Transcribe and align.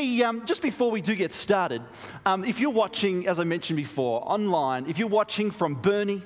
Hey, 0.00 0.22
um, 0.22 0.46
just 0.46 0.62
before 0.62 0.90
we 0.90 1.02
do 1.02 1.14
get 1.14 1.34
started, 1.34 1.82
um, 2.24 2.42
if 2.42 2.58
you're 2.58 2.70
watching, 2.70 3.28
as 3.28 3.38
I 3.38 3.44
mentioned 3.44 3.76
before, 3.76 4.22
online, 4.24 4.88
if 4.88 4.96
you're 4.96 5.06
watching 5.06 5.50
from 5.50 5.74
Burnie 5.74 6.22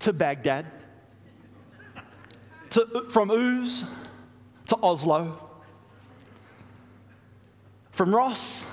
to 0.00 0.14
Baghdad, 0.14 0.64
to, 2.70 3.04
from 3.10 3.28
Ouz 3.28 3.84
to 4.68 4.78
Oslo, 4.82 5.46
from 7.92 8.14
Ross 8.14 8.64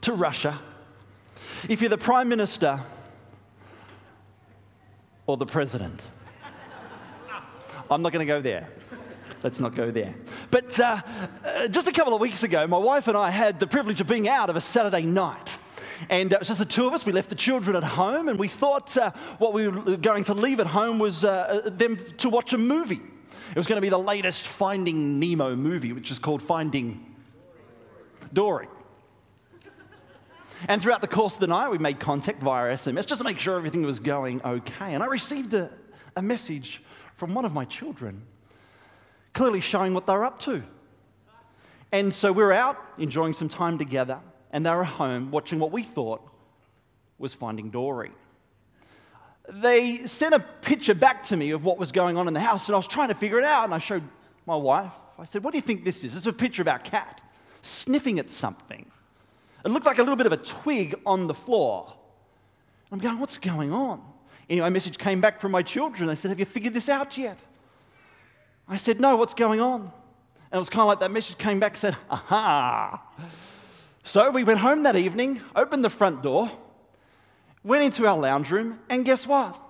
to 0.00 0.14
Russia, 0.14 0.58
if 1.68 1.82
you're 1.82 1.90
the 1.90 1.98
Prime 1.98 2.30
Minister 2.30 2.80
or 5.26 5.36
the 5.36 5.44
President, 5.44 6.00
I'm 7.90 8.00
not 8.00 8.14
going 8.14 8.26
to 8.26 8.32
go 8.32 8.40
there. 8.40 8.70
Let's 9.46 9.60
not 9.60 9.76
go 9.76 9.92
there. 9.92 10.12
But 10.50 10.80
uh, 10.80 11.00
uh, 11.44 11.68
just 11.68 11.86
a 11.86 11.92
couple 11.92 12.12
of 12.12 12.20
weeks 12.20 12.42
ago, 12.42 12.66
my 12.66 12.78
wife 12.78 13.06
and 13.06 13.16
I 13.16 13.30
had 13.30 13.60
the 13.60 13.66
privilege 13.68 14.00
of 14.00 14.08
being 14.08 14.28
out 14.28 14.50
of 14.50 14.56
a 14.56 14.60
Saturday 14.60 15.02
night. 15.02 15.58
And 16.10 16.32
uh, 16.32 16.34
it 16.34 16.38
was 16.40 16.48
just 16.48 16.58
the 16.58 16.64
two 16.64 16.88
of 16.88 16.92
us. 16.92 17.06
We 17.06 17.12
left 17.12 17.28
the 17.28 17.36
children 17.36 17.76
at 17.76 17.84
home, 17.84 18.28
and 18.28 18.40
we 18.40 18.48
thought 18.48 18.96
uh, 18.96 19.12
what 19.38 19.52
we 19.52 19.68
were 19.68 19.98
going 19.98 20.24
to 20.24 20.34
leave 20.34 20.58
at 20.58 20.66
home 20.66 20.98
was 20.98 21.24
uh, 21.24 21.62
uh, 21.64 21.70
them 21.70 21.96
to 22.16 22.28
watch 22.28 22.54
a 22.54 22.58
movie. 22.58 23.00
It 23.50 23.56
was 23.56 23.68
going 23.68 23.76
to 23.76 23.80
be 23.80 23.88
the 23.88 23.96
latest 23.96 24.48
Finding 24.48 25.20
Nemo 25.20 25.54
movie, 25.54 25.92
which 25.92 26.10
is 26.10 26.18
called 26.18 26.42
Finding 26.42 27.14
Dory. 28.32 28.66
And 30.66 30.82
throughout 30.82 31.02
the 31.02 31.06
course 31.06 31.34
of 31.34 31.40
the 31.40 31.46
night, 31.46 31.68
we 31.68 31.78
made 31.78 32.00
contact 32.00 32.42
via 32.42 32.74
SMS 32.74 33.06
just 33.06 33.20
to 33.20 33.24
make 33.24 33.38
sure 33.38 33.56
everything 33.56 33.82
was 33.82 34.00
going 34.00 34.42
okay. 34.44 34.92
And 34.92 35.04
I 35.04 35.06
received 35.06 35.54
a, 35.54 35.70
a 36.16 36.22
message 36.22 36.82
from 37.14 37.32
one 37.32 37.44
of 37.44 37.54
my 37.54 37.64
children 37.64 38.26
clearly 39.36 39.60
showing 39.60 39.94
what 39.94 40.06
they're 40.06 40.24
up 40.24 40.40
to. 40.40 40.62
And 41.92 42.12
so 42.12 42.32
we 42.32 42.42
were 42.42 42.52
out 42.52 42.78
enjoying 42.98 43.34
some 43.34 43.48
time 43.48 43.78
together, 43.78 44.18
and 44.50 44.66
they 44.66 44.70
were 44.70 44.82
home 44.82 45.30
watching 45.30 45.58
what 45.58 45.70
we 45.70 45.82
thought 45.82 46.22
was 47.18 47.34
Finding 47.34 47.70
Dory. 47.70 48.10
They 49.48 50.06
sent 50.06 50.34
a 50.34 50.40
picture 50.40 50.94
back 50.94 51.22
to 51.24 51.36
me 51.36 51.50
of 51.50 51.64
what 51.64 51.78
was 51.78 51.92
going 51.92 52.16
on 52.16 52.26
in 52.26 52.34
the 52.34 52.40
house, 52.40 52.66
and 52.66 52.74
I 52.74 52.78
was 52.78 52.88
trying 52.88 53.08
to 53.08 53.14
figure 53.14 53.38
it 53.38 53.44
out. 53.44 53.64
And 53.64 53.74
I 53.74 53.78
showed 53.78 54.02
my 54.44 54.56
wife. 54.56 54.90
I 55.18 55.24
said, 55.26 55.44
What 55.44 55.52
do 55.52 55.58
you 55.58 55.62
think 55.62 55.84
this 55.84 56.02
is? 56.02 56.16
It's 56.16 56.26
a 56.26 56.32
picture 56.32 56.62
of 56.62 56.68
our 56.68 56.80
cat 56.80 57.20
sniffing 57.62 58.18
at 58.18 58.30
something. 58.30 58.90
It 59.64 59.68
looked 59.68 59.86
like 59.86 59.98
a 59.98 60.02
little 60.02 60.16
bit 60.16 60.26
of 60.26 60.32
a 60.32 60.38
twig 60.38 60.96
on 61.04 61.26
the 61.26 61.34
floor. 61.34 61.92
I'm 62.90 62.98
going, 62.98 63.20
What's 63.20 63.38
going 63.38 63.72
on? 63.72 64.02
Anyway, 64.50 64.66
a 64.66 64.70
message 64.70 64.98
came 64.98 65.20
back 65.20 65.40
from 65.40 65.52
my 65.52 65.62
children. 65.62 66.08
They 66.08 66.16
said, 66.16 66.30
Have 66.30 66.40
you 66.40 66.46
figured 66.46 66.74
this 66.74 66.88
out 66.88 67.16
yet? 67.16 67.38
I 68.68 68.76
said, 68.76 69.00
No, 69.00 69.16
what's 69.16 69.34
going 69.34 69.60
on? 69.60 69.80
And 69.80 70.58
it 70.58 70.58
was 70.58 70.68
kind 70.68 70.82
of 70.82 70.88
like 70.88 71.00
that 71.00 71.10
message 71.10 71.38
came 71.38 71.60
back 71.60 71.72
and 71.72 71.78
said, 71.78 71.96
Aha. 72.10 73.02
So 74.02 74.30
we 74.30 74.44
went 74.44 74.60
home 74.60 74.84
that 74.84 74.96
evening, 74.96 75.40
opened 75.54 75.84
the 75.84 75.90
front 75.90 76.22
door, 76.22 76.50
went 77.64 77.82
into 77.82 78.06
our 78.06 78.16
lounge 78.16 78.50
room, 78.50 78.78
and 78.88 79.04
guess 79.04 79.26
what? 79.26 79.60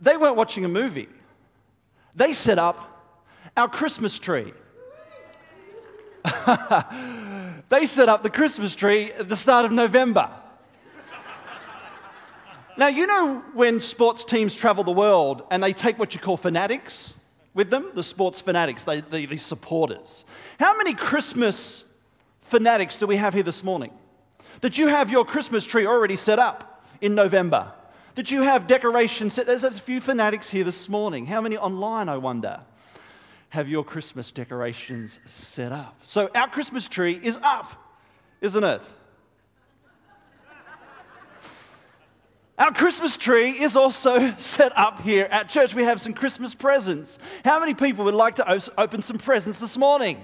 They 0.00 0.16
weren't 0.16 0.36
watching 0.36 0.64
a 0.64 0.68
movie. 0.68 1.08
They 2.14 2.34
set 2.34 2.58
up 2.58 2.88
our 3.56 3.68
Christmas 3.68 4.18
tree. 4.18 4.52
they 7.68 7.86
set 7.86 8.08
up 8.08 8.22
the 8.22 8.30
Christmas 8.30 8.74
tree 8.74 9.12
at 9.12 9.28
the 9.28 9.36
start 9.36 9.64
of 9.64 9.72
November. 9.72 10.30
now, 12.76 12.88
you 12.88 13.06
know 13.06 13.42
when 13.54 13.80
sports 13.80 14.24
teams 14.24 14.54
travel 14.54 14.84
the 14.84 14.92
world 14.92 15.42
and 15.50 15.62
they 15.62 15.72
take 15.72 15.98
what 15.98 16.14
you 16.14 16.20
call 16.20 16.36
fanatics? 16.36 17.14
With 17.54 17.70
them, 17.70 17.90
the 17.94 18.02
sports 18.02 18.40
fanatics, 18.40 18.84
they, 18.84 19.00
the, 19.00 19.26
the 19.26 19.36
supporters. 19.36 20.24
How 20.58 20.76
many 20.76 20.94
Christmas 20.94 21.84
fanatics 22.42 22.96
do 22.96 23.06
we 23.06 23.16
have 23.16 23.34
here 23.34 23.42
this 23.42 23.62
morning? 23.62 23.92
That 24.60 24.78
you 24.78 24.88
have 24.88 25.10
your 25.10 25.24
Christmas 25.24 25.64
tree 25.64 25.86
already 25.86 26.16
set 26.16 26.38
up 26.38 26.84
in 27.00 27.14
November? 27.14 27.72
That 28.14 28.30
you 28.30 28.42
have 28.42 28.66
decorations 28.66 29.34
set? 29.34 29.46
There's 29.46 29.64
a 29.64 29.70
few 29.70 30.00
fanatics 30.00 30.48
here 30.48 30.64
this 30.64 30.88
morning. 30.88 31.26
How 31.26 31.40
many 31.40 31.56
online, 31.56 32.08
I 32.08 32.16
wonder, 32.16 32.60
have 33.50 33.68
your 33.68 33.84
Christmas 33.84 34.30
decorations 34.30 35.18
set 35.26 35.72
up? 35.72 35.98
So 36.02 36.30
our 36.34 36.48
Christmas 36.48 36.88
tree 36.88 37.18
is 37.22 37.38
up, 37.42 37.72
isn't 38.40 38.64
it? 38.64 38.82
Our 42.58 42.72
Christmas 42.72 43.16
tree 43.16 43.50
is 43.50 43.76
also 43.76 44.34
set 44.38 44.76
up 44.76 45.00
here 45.00 45.26
at 45.30 45.48
church. 45.48 45.74
We 45.74 45.84
have 45.84 46.00
some 46.00 46.12
Christmas 46.12 46.54
presents. 46.54 47.18
How 47.44 47.58
many 47.58 47.74
people 47.74 48.04
would 48.04 48.14
like 48.14 48.36
to 48.36 48.70
open 48.78 49.02
some 49.02 49.18
presents 49.18 49.58
this 49.58 49.76
morning? 49.76 50.20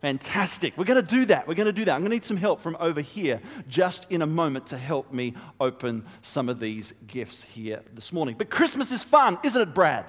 Fantastic. 0.00 0.76
We're 0.76 0.84
going 0.84 1.02
to 1.02 1.14
do 1.14 1.24
that. 1.26 1.48
We're 1.48 1.54
going 1.54 1.66
to 1.66 1.72
do 1.72 1.86
that. 1.86 1.94
I'm 1.94 2.00
going 2.00 2.10
to 2.10 2.16
need 2.16 2.24
some 2.26 2.36
help 2.36 2.60
from 2.60 2.76
over 2.78 3.00
here 3.00 3.40
just 3.68 4.06
in 4.10 4.20
a 4.20 4.26
moment 4.26 4.66
to 4.66 4.76
help 4.76 5.12
me 5.12 5.34
open 5.60 6.04
some 6.20 6.48
of 6.48 6.60
these 6.60 6.92
gifts 7.06 7.42
here 7.42 7.80
this 7.94 8.12
morning. 8.12 8.34
But 8.36 8.50
Christmas 8.50 8.92
is 8.92 9.02
fun, 9.02 9.38
isn't 9.42 9.60
it, 9.60 9.74
Brad? 9.74 10.04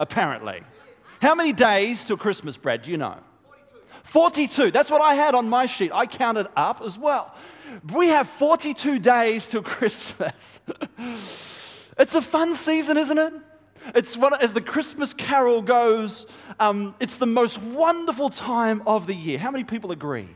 Apparently. 0.00 0.62
How 1.20 1.34
many 1.36 1.52
days 1.52 2.02
till 2.02 2.16
Christmas, 2.16 2.56
Brad? 2.56 2.82
Do 2.82 2.90
you 2.90 2.96
know? 2.96 3.18
42. 4.04 4.70
That's 4.70 4.90
what 4.90 5.00
I 5.00 5.14
had 5.14 5.34
on 5.34 5.48
my 5.48 5.66
sheet. 5.66 5.90
I 5.92 6.06
counted 6.06 6.46
up 6.56 6.80
as 6.82 6.98
well. 6.98 7.34
We 7.92 8.08
have 8.08 8.28
42 8.28 8.98
days 9.00 9.46
till 9.48 9.62
Christmas. 9.76 10.60
it's 11.98 12.14
a 12.14 12.22
fun 12.22 12.54
season, 12.54 12.96
isn't 12.96 13.18
it? 13.18 13.32
It's 13.94 14.16
as 14.40 14.54
the 14.54 14.60
Christmas 14.60 15.12
carol 15.12 15.60
goes, 15.60 16.26
um, 16.58 16.94
it's 17.00 17.16
the 17.16 17.26
most 17.26 17.60
wonderful 17.60 18.30
time 18.30 18.82
of 18.86 19.06
the 19.06 19.14
year. 19.14 19.38
How 19.38 19.50
many 19.50 19.64
people 19.64 19.92
agree? 19.92 20.28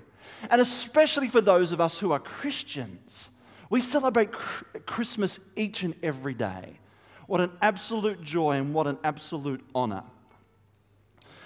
And 0.51 0.61
especially 0.61 1.29
for 1.29 1.41
those 1.41 1.73
of 1.73 1.81
us 1.81 1.99
who 1.99 2.13
are 2.13 2.19
Christians, 2.19 3.31
we 3.71 3.81
celebrate 3.81 4.33
Christmas 4.87 5.39
each 5.57 5.83
and 5.83 5.95
every 6.03 6.35
day. 6.35 6.79
What 7.27 7.41
an 7.41 7.53
absolute 7.61 8.23
joy 8.23 8.53
and 8.53 8.75
what 8.75 8.87
an 8.87 8.99
absolute 9.05 9.63
honor. 9.75 10.05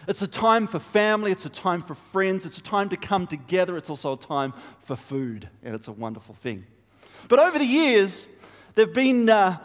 It's 0.09 0.23
a 0.23 0.27
time 0.27 0.67
for 0.67 0.79
family, 0.79 1.31
it's 1.33 1.47
a 1.47 1.51
time 1.51 1.83
for 1.83 1.95
friends, 1.95 2.45
it's 2.45 2.59
a 2.59 2.63
time 2.63 2.89
to 2.89 2.97
come 2.97 3.27
together, 3.27 3.77
it's 3.77 3.91
also 3.91 4.15
a 4.15 4.17
time 4.17 4.53
for 4.81 4.97
food, 4.97 5.49
and 5.63 5.75
it's 5.75 5.89
a 5.89 5.93
wonderful 5.93 6.35
thing. 6.35 6.67
But 7.29 7.39
over 7.39 7.59
the 7.59 7.65
years, 7.65 8.27
there 8.75 8.87
have 8.87 8.95
been 8.95 9.29
uh, 9.29 9.59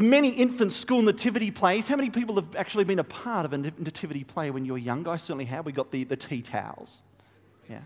many 0.00 0.30
infant 0.30 0.72
school 0.72 1.02
nativity 1.02 1.50
plays. 1.50 1.88
How 1.88 1.96
many 1.96 2.10
people 2.10 2.36
have 2.36 2.56
actually 2.56 2.84
been 2.84 2.98
a 2.98 3.04
part 3.04 3.44
of 3.44 3.52
a 3.52 3.58
nativity 3.58 4.24
play 4.24 4.50
when 4.50 4.64
you 4.64 4.72
were 4.72 4.78
younger? 4.78 5.10
I 5.10 5.16
certainly 5.18 5.44
have. 5.44 5.66
We 5.66 5.72
got 5.72 5.90
the, 5.90 6.04
the 6.04 6.16
tea 6.16 6.42
towels. 6.42 7.02
Yeah 7.68 7.80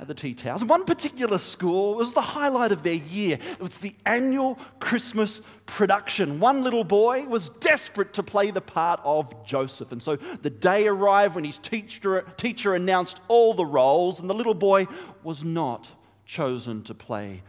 at 0.00 0.06
the 0.06 0.14
tea 0.14 0.34
towels. 0.34 0.64
One 0.64 0.84
particular 0.84 1.38
school 1.38 1.94
was 1.94 2.12
the 2.12 2.20
highlight 2.20 2.70
of 2.70 2.82
their 2.82 2.94
year. 2.94 3.38
It 3.52 3.60
was 3.60 3.78
the 3.78 3.94
annual 4.06 4.58
Christmas 4.78 5.40
production. 5.66 6.38
One 6.38 6.62
little 6.62 6.84
boy 6.84 7.24
was 7.24 7.48
desperate 7.60 8.12
to 8.14 8.22
play 8.22 8.50
the 8.50 8.60
part 8.60 9.00
of 9.04 9.44
Joseph. 9.44 9.90
And 9.90 10.02
so 10.02 10.16
the 10.16 10.50
day 10.50 10.86
arrived 10.86 11.34
when 11.34 11.44
his 11.44 11.58
teacher, 11.58 12.24
teacher 12.36 12.74
announced 12.74 13.20
all 13.28 13.54
the 13.54 13.66
roles, 13.66 14.20
and 14.20 14.30
the 14.30 14.34
little 14.34 14.54
boy 14.54 14.86
was 15.24 15.42
not 15.42 15.88
chosen 16.24 16.82
to 16.84 16.94
play 16.94 17.42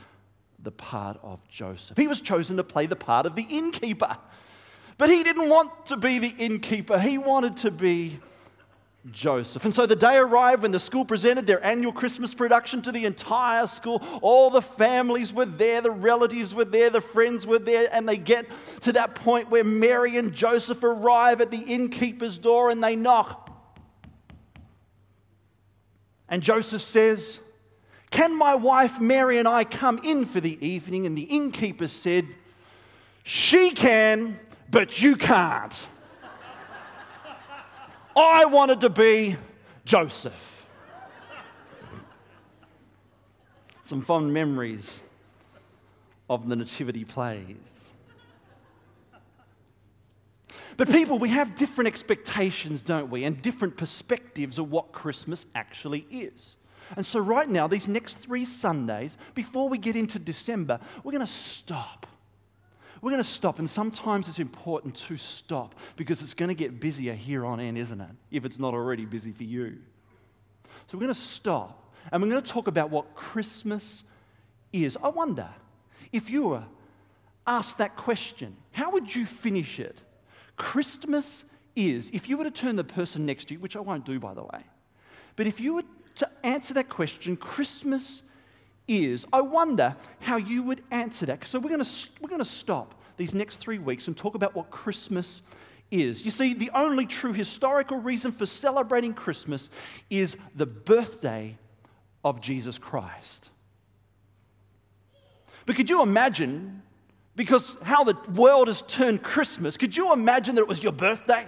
the 0.64 0.72
part 0.72 1.20
of 1.22 1.40
Joseph. 1.48 1.98
He 1.98 2.08
was 2.08 2.20
chosen 2.20 2.58
to 2.58 2.64
play 2.64 2.86
the 2.86 2.96
part 2.96 3.26
of 3.26 3.36
the 3.36 3.44
innkeeper. 3.44 4.18
But 4.98 5.10
he 5.10 5.24
didn't 5.24 5.50
want 5.50 5.86
to 5.88 5.98
be 5.98 6.20
the 6.20 6.36
innkeeper, 6.38 7.00
he 7.00 7.18
wanted 7.18 7.58
to 7.58 7.72
be 7.72 8.20
Joseph. 9.12 9.64
And 9.64 9.74
so 9.74 9.86
the 9.86 9.96
day 9.96 10.18
arrived 10.18 10.64
when 10.64 10.72
the 10.72 10.80
school 10.80 11.06
presented 11.06 11.48
their 11.48 11.64
annual 11.66 11.94
Christmas 11.94 12.34
production 12.34 12.82
to 12.82 12.92
the 12.92 13.06
entire 13.06 13.66
school. 13.66 14.04
All 14.22 14.50
the 14.50 14.62
families 14.62 15.32
were 15.32 15.46
there, 15.46 15.80
the 15.82 15.92
relatives 15.92 16.54
were 16.54 16.66
there, 16.66 16.90
the 16.90 17.02
friends 17.02 17.48
were 17.48 17.60
there, 17.60 17.88
and 17.92 18.08
they 18.08 18.18
get 18.18 18.46
to 18.82 18.92
that 18.94 19.16
point 19.16 19.50
where 19.50 19.64
Mary 19.64 20.18
and 20.18 20.34
Joseph 20.34 20.84
arrive 20.84 21.40
at 21.40 21.50
the 21.50 21.60
innkeeper's 21.60 22.38
door 22.38 22.70
and 22.70 22.84
they 22.84 22.96
knock. 22.96 23.50
And 26.28 26.44
Joseph 26.44 26.81
says, 26.81 27.40
Can 28.12 28.38
my 28.38 28.54
wife 28.54 29.00
Mary 29.00 29.38
and 29.38 29.48
I 29.48 29.63
come 29.63 30.00
in 30.04 30.25
for 30.25 30.42
the 30.42 30.63
evening? 30.66 31.06
And 31.06 31.18
the 31.18 31.24
innkeeper 31.24 31.88
said, 31.88 32.28
She 33.24 33.72
can, 33.72 34.40
but 34.69 35.02
you 35.02 35.16
can't. 35.16 35.88
I 38.19 38.45
wanted 38.45 38.81
to 38.81 38.89
be 38.89 39.38
Joseph. 39.86 40.68
Some 43.81 44.01
fond 44.01 44.33
memories 44.33 45.00
of 46.30 46.48
the 46.48 46.56
nativity 46.56 47.06
plays. 47.06 47.56
But 50.77 50.89
people, 50.89 51.19
we 51.19 51.30
have 51.30 51.56
different 51.56 51.88
expectations, 51.88 52.81
don't 52.81 53.10
we? 53.10 53.25
And 53.25 53.42
different 53.42 53.75
perspectives 53.75 54.57
of 54.57 54.71
what 54.71 54.92
Christmas 54.92 55.45
actually 55.56 56.06
is. 56.10 56.56
And 56.95 57.06
so, 57.06 57.19
right 57.19 57.50
now, 57.50 57.68
these 57.68 57.88
next 57.88 58.18
three 58.19 58.45
Sundays, 58.45 59.18
before 59.36 59.69
we 59.69 59.77
get 59.77 59.95
into 59.95 60.19
December, 60.19 60.80
we're 61.04 61.12
going 61.12 61.25
to 61.25 61.31
stop 61.31 62.07
we're 63.01 63.12
going 63.12 63.24
to 63.24 63.30
stop, 63.30 63.60
and 63.60 63.69
sometimes 63.69 64.28
it's 64.28 64.40
important 64.40 64.96
to 64.96 65.18
stop 65.18 65.75
because 65.96 66.22
it's 66.22 66.34
going 66.34 66.50
to 66.50 66.56
get 66.56 66.80
busier 66.80 67.13
here 67.13 67.46
on 67.46 67.60
in, 67.60 67.78
isn't 67.78 68.01
it? 68.01 68.10
If 68.31 68.46
it's 68.46 68.60
not 68.60 68.74
already 68.74 69.06
busy 69.06 69.31
for 69.31 69.44
you. 69.44 69.78
So 70.88 70.98
we're 70.98 71.04
going 71.04 71.13
to 71.13 71.19
stop 71.19 71.90
And 72.12 72.22
we're 72.22 72.30
going 72.30 72.42
to 72.42 72.51
talk 72.51 72.68
about 72.68 72.90
what 72.90 73.16
Christmas 73.16 74.04
is. 74.74 74.98
I 75.01 75.10
wonder 75.10 75.50
if 76.12 76.30
you 76.30 76.50
were 76.50 76.63
asked 77.46 77.78
that 77.80 77.96
question, 77.96 78.56
how 78.72 78.92
would 78.92 79.13
you 79.13 79.25
finish 79.25 79.80
it? 79.80 79.98
Christmas 80.56 81.45
is, 81.75 82.10
if 82.13 82.28
you 82.30 82.38
were 82.38 82.44
to 82.44 82.52
turn 82.52 82.75
the 82.75 82.84
person 82.84 83.25
next 83.25 83.48
to 83.48 83.54
you, 83.54 83.60
which 83.60 83.75
I 83.75 83.80
won't 83.80 84.06
do 84.06 84.19
by 84.19 84.34
the 84.34 84.44
way, 84.44 84.63
but 85.36 85.48
if 85.48 85.60
you 85.60 85.75
were 85.75 85.84
to 86.16 86.30
answer 86.44 86.74
that 86.74 86.90
question, 86.90 87.38
Christmas 87.38 88.24
is, 88.89 89.25
I 89.31 89.39
wonder 89.39 89.95
how 90.19 90.36
you 90.36 90.63
would 90.63 90.81
answer 90.91 91.25
that. 91.27 91.47
So 91.47 91.59
we're 91.59 91.69
going 91.69 91.83
to, 91.83 92.09
we're 92.19 92.27
going 92.27 92.39
to 92.39 92.45
stop 92.45 92.95
these 93.15 93.33
next 93.33 93.57
three 93.57 93.80
weeks 93.80 94.07
and 94.07 94.18
talk 94.18 94.36
about 94.36 94.56
what 94.56 94.71
Christmas 94.71 95.41
is. 95.91 96.25
You 96.25 96.31
see, 96.31 96.53
the 96.53 96.71
only 96.74 97.06
true 97.06 97.31
historical 97.31 97.97
reason 97.97 98.31
for 98.31 98.45
celebrating 98.45 99.13
Christmas 99.13 99.69
is 100.09 100.36
the 100.56 100.65
birthday 100.65 101.57
of 102.25 102.41
Jesus 102.41 102.77
Christ. 102.77 103.50
But 105.65 105.75
could 105.75 105.89
you 105.89 106.01
imagine, 106.01 106.81
because 107.35 107.77
how 107.83 108.03
the 108.03 108.18
world 108.33 108.69
has 108.69 108.81
turned 108.81 109.21
Christmas, 109.21 109.77
could 109.77 109.95
you 109.95 110.12
imagine 110.13 110.56
that 110.56 110.62
it 110.62 110.68
was 110.68 110.81
your 110.81 110.92
birthday? 110.92 111.45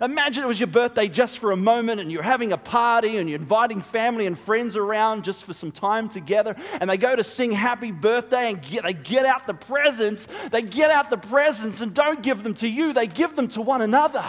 Imagine 0.00 0.44
it 0.44 0.46
was 0.46 0.60
your 0.60 0.66
birthday 0.68 1.08
just 1.08 1.38
for 1.38 1.52
a 1.52 1.56
moment 1.56 2.00
and 2.00 2.10
you're 2.10 2.22
having 2.22 2.52
a 2.52 2.58
party 2.58 3.18
and 3.18 3.28
you're 3.28 3.38
inviting 3.38 3.80
family 3.80 4.26
and 4.26 4.38
friends 4.38 4.76
around 4.76 5.24
just 5.24 5.44
for 5.44 5.52
some 5.52 5.72
time 5.72 6.08
together 6.08 6.56
and 6.80 6.88
they 6.88 6.96
go 6.96 7.14
to 7.14 7.24
sing 7.24 7.52
happy 7.52 7.90
birthday 7.90 8.50
and 8.50 8.62
get, 8.62 8.84
they 8.84 8.92
get 8.92 9.26
out 9.26 9.46
the 9.46 9.54
presents. 9.54 10.26
They 10.50 10.62
get 10.62 10.90
out 10.90 11.10
the 11.10 11.16
presents 11.16 11.80
and 11.80 11.94
don't 11.94 12.22
give 12.22 12.42
them 12.42 12.54
to 12.54 12.68
you, 12.68 12.92
they 12.92 13.06
give 13.06 13.36
them 13.36 13.48
to 13.48 13.62
one 13.62 13.82
another. 13.82 14.24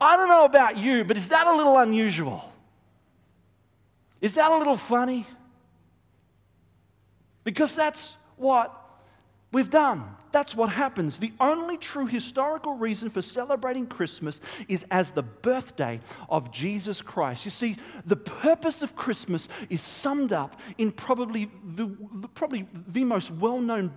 I 0.00 0.16
don't 0.16 0.28
know 0.28 0.44
about 0.44 0.76
you, 0.78 1.04
but 1.04 1.16
is 1.16 1.28
that 1.28 1.46
a 1.46 1.54
little 1.54 1.78
unusual? 1.78 2.50
Is 4.20 4.34
that 4.36 4.50
a 4.50 4.56
little 4.56 4.76
funny? 4.76 5.26
Because 7.44 7.76
that's 7.76 8.14
what 8.36 8.83
we've 9.54 9.70
done. 9.70 10.04
That's 10.32 10.56
what 10.56 10.68
happens. 10.68 11.18
The 11.18 11.32
only 11.38 11.76
true 11.76 12.06
historical 12.06 12.74
reason 12.74 13.08
for 13.08 13.22
celebrating 13.22 13.86
Christmas 13.86 14.40
is 14.66 14.84
as 14.90 15.12
the 15.12 15.22
birthday 15.22 16.00
of 16.28 16.50
Jesus 16.50 17.00
Christ. 17.00 17.44
You 17.44 17.52
see, 17.52 17.76
the 18.04 18.16
purpose 18.16 18.82
of 18.82 18.96
Christmas 18.96 19.48
is 19.70 19.80
summed 19.80 20.32
up 20.32 20.60
in 20.76 20.90
probably 20.90 21.50
the, 21.64 21.86
probably 22.34 22.66
the 22.88 23.04
most 23.04 23.30
well 23.30 23.60
known 23.60 23.92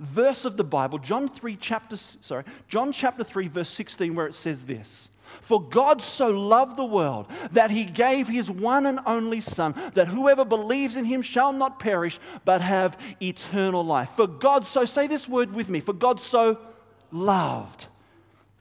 verse 0.00 0.44
of 0.44 0.56
the 0.56 0.64
Bible, 0.64 0.98
John 0.98 1.28
3 1.28 1.56
chapter 1.56 1.96
sorry, 1.96 2.44
John 2.68 2.92
chapter 2.92 3.24
3 3.24 3.48
verse 3.48 3.70
16 3.70 4.14
where 4.14 4.26
it 4.26 4.34
says 4.34 4.64
this. 4.64 5.08
For 5.40 5.62
God 5.62 6.02
so 6.02 6.30
loved 6.30 6.76
the 6.76 6.84
world 6.84 7.26
that 7.52 7.70
he 7.70 7.84
gave 7.84 8.28
his 8.28 8.50
one 8.50 8.86
and 8.86 9.00
only 9.06 9.40
Son, 9.40 9.74
that 9.94 10.08
whoever 10.08 10.44
believes 10.44 10.96
in 10.96 11.04
him 11.04 11.22
shall 11.22 11.52
not 11.52 11.78
perish, 11.78 12.18
but 12.44 12.60
have 12.60 12.98
eternal 13.20 13.84
life. 13.84 14.10
For 14.16 14.26
God 14.26 14.66
so, 14.66 14.84
say 14.84 15.06
this 15.06 15.28
word 15.28 15.52
with 15.52 15.68
me, 15.68 15.80
for 15.80 15.92
God 15.92 16.20
so 16.20 16.58
loved. 17.10 17.86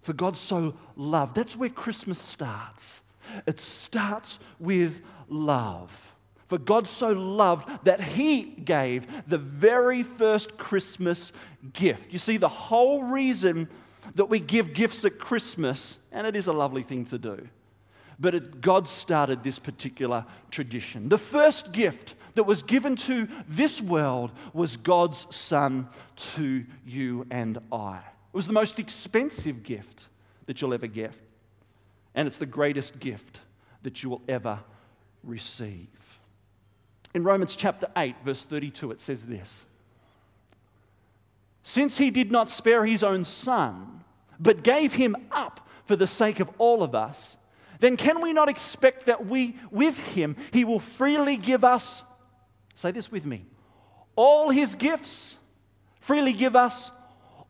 For 0.02 0.14
God 0.14 0.38
so 0.38 0.76
loved. 0.96 1.36
That's 1.36 1.56
where 1.56 1.70
Christmas 1.70 2.20
starts. 2.20 3.02
It 3.48 3.60
starts 3.60 4.40
with 4.60 5.02
love. 5.28 6.14
For 6.48 6.60
God 6.60 6.88
so 6.88 7.10
loved 7.10 7.86
that 7.86 8.00
He 8.00 8.44
gave 8.44 9.08
the 9.28 9.40
very 9.40 10.04
first 10.04 10.58
Christmas 10.58 11.32
gift. 11.74 12.14
You 12.14 12.20
see, 12.20 12.38
the 12.38 12.48
whole 12.48 13.04
reason 13.04 13.68
that 14.16 14.26
we 14.26 14.40
give 14.40 14.74
gifts 14.74 15.04
at 15.06 15.20
Christmas, 15.20 16.00
and 16.12 16.26
it 16.26 16.36
is 16.36 16.48
a 16.48 16.54
lovely 16.54 16.84
thing 16.84 17.06
to 17.06 17.18
do. 17.18 17.48
But 18.20 18.34
it, 18.34 18.62
God 18.62 18.88
started 18.88 19.44
this 19.44 19.60
particular 19.60 20.26
tradition. 20.52 21.10
The 21.10 21.18
first 21.18 21.74
gift 21.74 22.16
that 22.36 22.46
was 22.46 22.64
given 22.64 22.96
to 22.96 23.28
this 23.48 23.82
world 23.82 24.32
was 24.54 24.78
God's 24.78 25.28
Son 25.36 25.90
to 26.36 26.66
you 26.86 27.28
and 27.30 27.60
I. 27.72 27.98
It 27.98 28.38
was 28.38 28.48
the 28.48 28.54
most 28.54 28.80
expensive 28.80 29.64
gift 29.64 30.08
that 30.46 30.62
you'll 30.62 30.74
ever 30.74 30.88
get, 30.88 31.14
and 32.14 32.28
it's 32.28 32.38
the 32.38 32.46
greatest 32.46 33.00
gift 33.00 33.40
that 33.84 34.02
you 34.02 34.10
will 34.10 34.22
ever 34.28 34.60
receive. 35.24 35.88
In 37.14 37.24
Romans 37.24 37.56
chapter 37.56 37.88
8, 37.98 38.16
verse 38.24 38.44
32, 38.44 38.92
it 38.92 39.00
says 39.02 39.26
this 39.26 39.66
since 41.68 41.98
he 41.98 42.12
did 42.12 42.32
not 42.32 42.52
spare 42.52 42.86
his 42.86 43.02
own 43.02 43.24
son, 43.24 44.04
but 44.40 44.64
gave 44.64 44.94
him 44.94 45.16
up 45.32 45.68
for 45.86 45.96
the 45.96 46.08
sake 46.08 46.40
of 46.40 46.50
all 46.58 46.84
of 46.84 46.96
us, 46.96 47.38
then 47.80 47.98
can 47.98 48.22
we 48.22 48.34
not 48.34 48.50
expect 48.50 49.06
that 49.06 49.26
we, 49.26 49.58
with 49.72 50.00
him, 50.00 50.36
he 50.52 50.64
will 50.64 50.80
freely 50.80 51.38
give 51.38 51.64
us, 51.64 52.04
say 52.74 52.92
this 52.92 53.12
with 53.12 53.26
me, 53.26 53.46
all 54.16 54.50
his 54.50 54.76
gifts? 54.76 55.36
Freely 56.00 56.34
give 56.34 56.56
us 56.56 56.92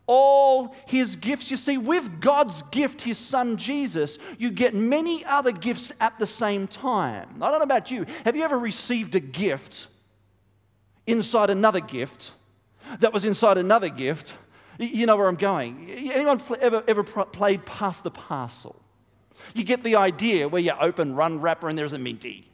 all 0.06 0.74
his 0.86 1.16
gifts. 1.16 1.50
You 1.50 1.56
see, 1.56 1.78
with 1.78 2.20
God's 2.20 2.62
gift, 2.70 3.02
his 3.02 3.18
son 3.18 3.56
Jesus, 3.56 4.18
you 4.38 4.50
get 4.50 4.74
many 4.74 5.24
other 5.24 5.52
gifts 5.52 5.92
at 6.00 6.18
the 6.18 6.26
same 6.26 6.66
time. 6.66 7.42
I 7.42 7.50
don't 7.50 7.58
know 7.58 7.64
about 7.64 7.90
you. 7.90 8.06
Have 8.24 8.36
you 8.36 8.42
ever 8.42 8.58
received 8.58 9.14
a 9.14 9.20
gift 9.20 9.88
inside 11.06 11.50
another 11.50 11.80
gift? 11.80 12.32
that 13.00 13.12
was 13.12 13.24
inside 13.24 13.58
another 13.58 13.88
gift. 13.88 14.34
You 14.78 15.06
know 15.06 15.16
where 15.16 15.28
I'm 15.28 15.36
going. 15.36 15.90
Anyone 15.90 16.40
ever, 16.60 16.84
ever 16.86 17.02
played 17.02 17.64
Pass 17.64 18.00
the 18.00 18.10
Parcel? 18.10 18.76
You 19.54 19.64
get 19.64 19.82
the 19.82 19.96
idea 19.96 20.48
where 20.48 20.62
you 20.62 20.72
open 20.80 21.16
one 21.16 21.40
wrapper 21.40 21.68
and 21.68 21.78
there's 21.78 21.92
a 21.92 21.98
minty. 21.98 22.50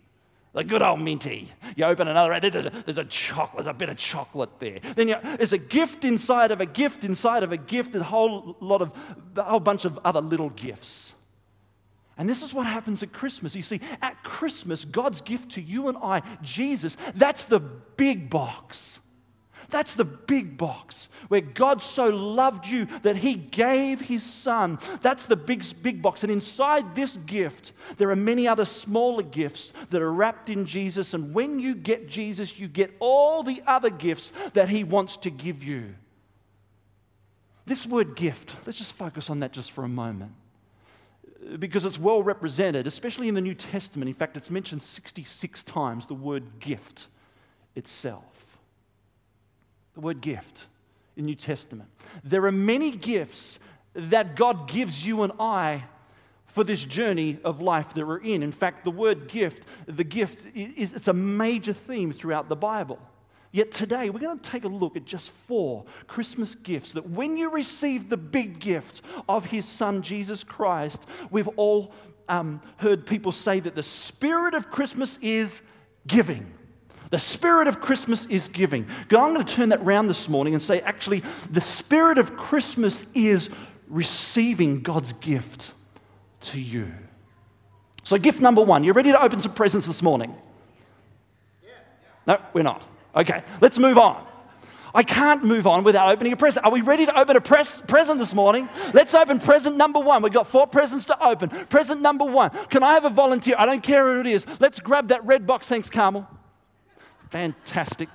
The 0.52 0.64
good 0.64 0.82
old 0.82 1.00
minty. 1.00 1.50
You 1.76 1.86
open 1.86 2.08
another, 2.08 2.38
there's 2.38 2.66
a, 2.66 2.70
there's 2.84 2.98
a 2.98 3.04
chocolate, 3.06 3.64
there's 3.64 3.74
a 3.74 3.78
bit 3.78 3.88
of 3.88 3.96
chocolate 3.96 4.50
there. 4.58 4.80
Then 4.94 5.08
you, 5.08 5.16
there's 5.22 5.54
a 5.54 5.58
gift 5.58 6.04
inside 6.04 6.50
of 6.50 6.60
a 6.60 6.66
gift 6.66 7.04
inside 7.04 7.42
of 7.42 7.52
a 7.52 7.56
gift, 7.56 7.94
a 7.94 8.02
whole 8.02 8.56
lot 8.60 8.82
of, 8.82 8.92
a 9.36 9.42
whole 9.42 9.60
bunch 9.60 9.86
of 9.86 9.98
other 10.04 10.20
little 10.20 10.50
gifts. 10.50 11.14
And 12.19 12.28
this 12.28 12.42
is 12.42 12.52
what 12.52 12.66
happens 12.66 13.02
at 13.02 13.12
Christmas. 13.12 13.56
You 13.56 13.62
see, 13.62 13.80
at 14.02 14.22
Christmas, 14.22 14.84
God's 14.84 15.22
gift 15.22 15.52
to 15.52 15.62
you 15.62 15.88
and 15.88 15.96
I, 15.96 16.20
Jesus, 16.42 16.98
that's 17.14 17.44
the 17.44 17.60
big 17.60 18.28
box. 18.28 18.98
That's 19.72 19.94
the 19.94 20.04
big 20.04 20.58
box 20.58 21.08
where 21.28 21.40
God 21.40 21.80
so 21.80 22.08
loved 22.08 22.66
you 22.66 22.86
that 23.00 23.16
he 23.16 23.34
gave 23.34 24.02
his 24.02 24.22
son. 24.22 24.78
That's 25.00 25.24
the 25.24 25.34
big, 25.34 25.64
big 25.82 26.02
box. 26.02 26.22
And 26.22 26.30
inside 26.30 26.94
this 26.94 27.16
gift, 27.16 27.72
there 27.96 28.10
are 28.10 28.16
many 28.16 28.46
other 28.46 28.66
smaller 28.66 29.22
gifts 29.22 29.72
that 29.88 30.02
are 30.02 30.12
wrapped 30.12 30.50
in 30.50 30.66
Jesus. 30.66 31.14
And 31.14 31.32
when 31.32 31.58
you 31.58 31.74
get 31.74 32.06
Jesus, 32.06 32.58
you 32.58 32.69
get 32.69 32.94
all 33.00 33.43
the 33.43 33.62
other 33.67 33.88
gifts 33.88 34.31
that 34.52 34.69
he 34.69 34.84
wants 34.84 35.17
to 35.17 35.31
give 35.31 35.64
you. 35.64 35.94
This 37.64 37.86
word 37.86 38.14
gift, 38.14 38.55
let's 38.67 38.76
just 38.76 38.93
focus 38.93 39.31
on 39.31 39.41
that 39.41 39.52
just 39.52 39.70
for 39.70 39.84
a 39.84 39.88
moment 39.88 40.32
because 41.58 41.86
it's 41.86 41.98
well 41.98 42.22
represented, 42.22 42.86
especially 42.86 43.26
in 43.26 43.34
the 43.34 43.41
New 43.41 43.55
Testament. 43.55 44.10
In 44.10 44.14
fact, 44.14 44.36
it's 44.36 44.50
mentioned 44.50 44.82
66 44.82 45.62
times 45.62 46.05
the 46.05 46.14
word 46.14 46.60
gift 46.60 47.08
itself 47.74 48.51
the 49.94 50.01
word 50.01 50.20
gift 50.20 50.67
in 51.17 51.27
New 51.27 51.34
Testament. 51.34 51.89
There 52.25 52.44
are 52.46 52.53
many 52.53 52.91
gifts 52.93 53.58
that 53.94 54.37
God 54.37 54.69
gives 54.69 55.05
you 55.05 55.22
and 55.22 55.32
I 55.39 55.84
for 56.46 56.65
this 56.65 56.84
journey 56.84 57.39
of 57.44 57.61
life 57.61 57.94
that 57.94 58.06
we're 58.06 58.19
in. 58.19 58.43
In 58.43 58.53
fact, 58.53 58.84
the 58.84 58.91
word 58.91 59.29
gift, 59.29 59.65
the 59.87 60.05
gift 60.05 60.46
is 60.55 60.93
it's 60.93 61.08
a 61.08 61.13
major 61.13 61.72
theme 61.72 62.13
throughout 62.13 62.49
the 62.49 62.56
Bible. 62.56 62.99
Yet 63.53 63.70
today 63.70 64.08
we're 64.08 64.20
going 64.20 64.39
to 64.39 64.51
take 64.51 64.65
a 64.65 64.69
look 64.69 64.96
at 64.96 65.05
just 65.05 65.31
four 65.46 65.84
Christmas 66.06 66.55
gifts 66.55 66.93
that 66.93 67.08
when 67.08 67.37
you 67.37 67.51
receive 67.51 68.08
the 68.08 68.17
big 68.17 68.58
gift 68.58 69.03
of 69.29 69.46
his 69.46 69.67
son 69.67 70.03
Jesus 70.03 70.43
Christ, 70.43 71.05
we've 71.31 71.49
all 71.56 71.93
um, 72.29 72.63
heard 72.79 73.06
people 73.06 73.32
say 73.32 73.61
that 73.61 73.75
the 73.75 73.82
spirit 73.82 74.55
of 74.55 74.70
Christmas 74.70 75.19
is 75.20 75.61
giving. 76.06 76.51
The 77.12 77.19
spirit 77.19 77.69
of 77.69 77.78
Christmas 77.78 78.24
is 78.24 78.48
giving. 78.48 78.86
I'm 79.10 79.34
going 79.34 79.44
to 79.44 79.44
turn 79.44 79.69
that 79.69 79.84
round 79.84 80.08
this 80.08 80.31
morning 80.31 80.54
and 80.54 80.62
say, 80.62 80.81
actually, 80.81 81.22
the 81.50 81.60
spirit 81.60 82.16
of 82.16 82.38
Christmas 82.38 83.04
is 83.12 83.50
receiving 83.86 84.81
God's 84.81 85.12
gift 85.12 85.74
to 86.40 86.58
you. 86.58 86.90
So, 88.02 88.16
gift 88.16 88.40
number 88.40 88.62
one, 88.62 88.82
you 88.82 88.94
ready 88.94 89.12
to 89.12 89.22
open 89.22 89.40
some 89.40 89.52
presents 89.52 89.86
this 89.86 90.00
morning? 90.00 90.34
No, 92.26 92.40
we're 92.54 92.62
not. 92.62 92.82
Okay, 93.14 93.44
let's 93.60 93.78
move 93.78 93.98
on. 93.98 94.26
I 94.94 95.02
can't 95.02 95.44
move 95.44 95.66
on 95.66 95.84
without 95.84 96.10
opening 96.10 96.32
a 96.32 96.36
present. 96.38 96.64
Are 96.64 96.72
we 96.72 96.81
ready 96.81 97.04
to 97.04 97.20
open 97.20 97.36
a 97.36 97.42
pres- 97.42 97.82
present 97.86 98.20
this 98.20 98.32
morning? 98.32 98.70
Let's 98.94 99.12
open 99.12 99.38
present 99.38 99.76
number 99.76 100.00
one. 100.00 100.22
We've 100.22 100.32
got 100.32 100.46
four 100.46 100.66
presents 100.66 101.04
to 101.06 101.22
open. 101.22 101.50
Present 101.66 102.00
number 102.00 102.24
one. 102.24 102.52
Can 102.70 102.82
I 102.82 102.94
have 102.94 103.04
a 103.04 103.10
volunteer? 103.10 103.56
I 103.58 103.66
don't 103.66 103.82
care 103.82 104.14
who 104.14 104.20
it 104.20 104.26
is. 104.26 104.46
Let's 104.60 104.81
grab 104.81 105.08
that 105.08 105.22
red 105.26 105.46
box. 105.46 105.66
Thanks, 105.66 105.90
Carmel. 105.90 106.26
Fantastic. 107.32 108.10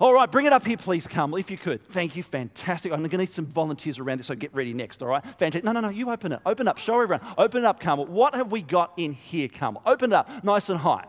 All 0.00 0.12
right, 0.12 0.28
bring 0.28 0.44
it 0.44 0.52
up 0.52 0.66
here, 0.66 0.76
please, 0.76 1.06
Carmel, 1.06 1.38
if 1.38 1.52
you 1.52 1.56
could. 1.56 1.80
Thank 1.84 2.16
you, 2.16 2.24
fantastic. 2.24 2.90
I'm 2.90 2.98
going 2.98 3.10
to 3.10 3.16
need 3.16 3.32
some 3.32 3.46
volunteers 3.46 4.00
around 4.00 4.18
this, 4.18 4.26
so 4.26 4.34
get 4.34 4.52
ready 4.52 4.72
next, 4.72 5.00
all 5.02 5.08
right? 5.08 5.22
Fantastic. 5.24 5.62
No, 5.62 5.70
no, 5.70 5.78
no, 5.78 5.88
you 5.88 6.10
open 6.10 6.32
it. 6.32 6.40
Open 6.44 6.66
up. 6.66 6.78
Show 6.78 7.00
everyone. 7.00 7.24
Open 7.38 7.62
it 7.62 7.66
up, 7.66 7.78
Carmel. 7.78 8.06
What 8.06 8.34
have 8.34 8.50
we 8.50 8.60
got 8.60 8.92
in 8.96 9.12
here, 9.12 9.46
Carmel? 9.46 9.82
Open 9.86 10.10
it 10.10 10.16
up 10.16 10.42
nice 10.42 10.68
and 10.68 10.80
high. 10.80 11.04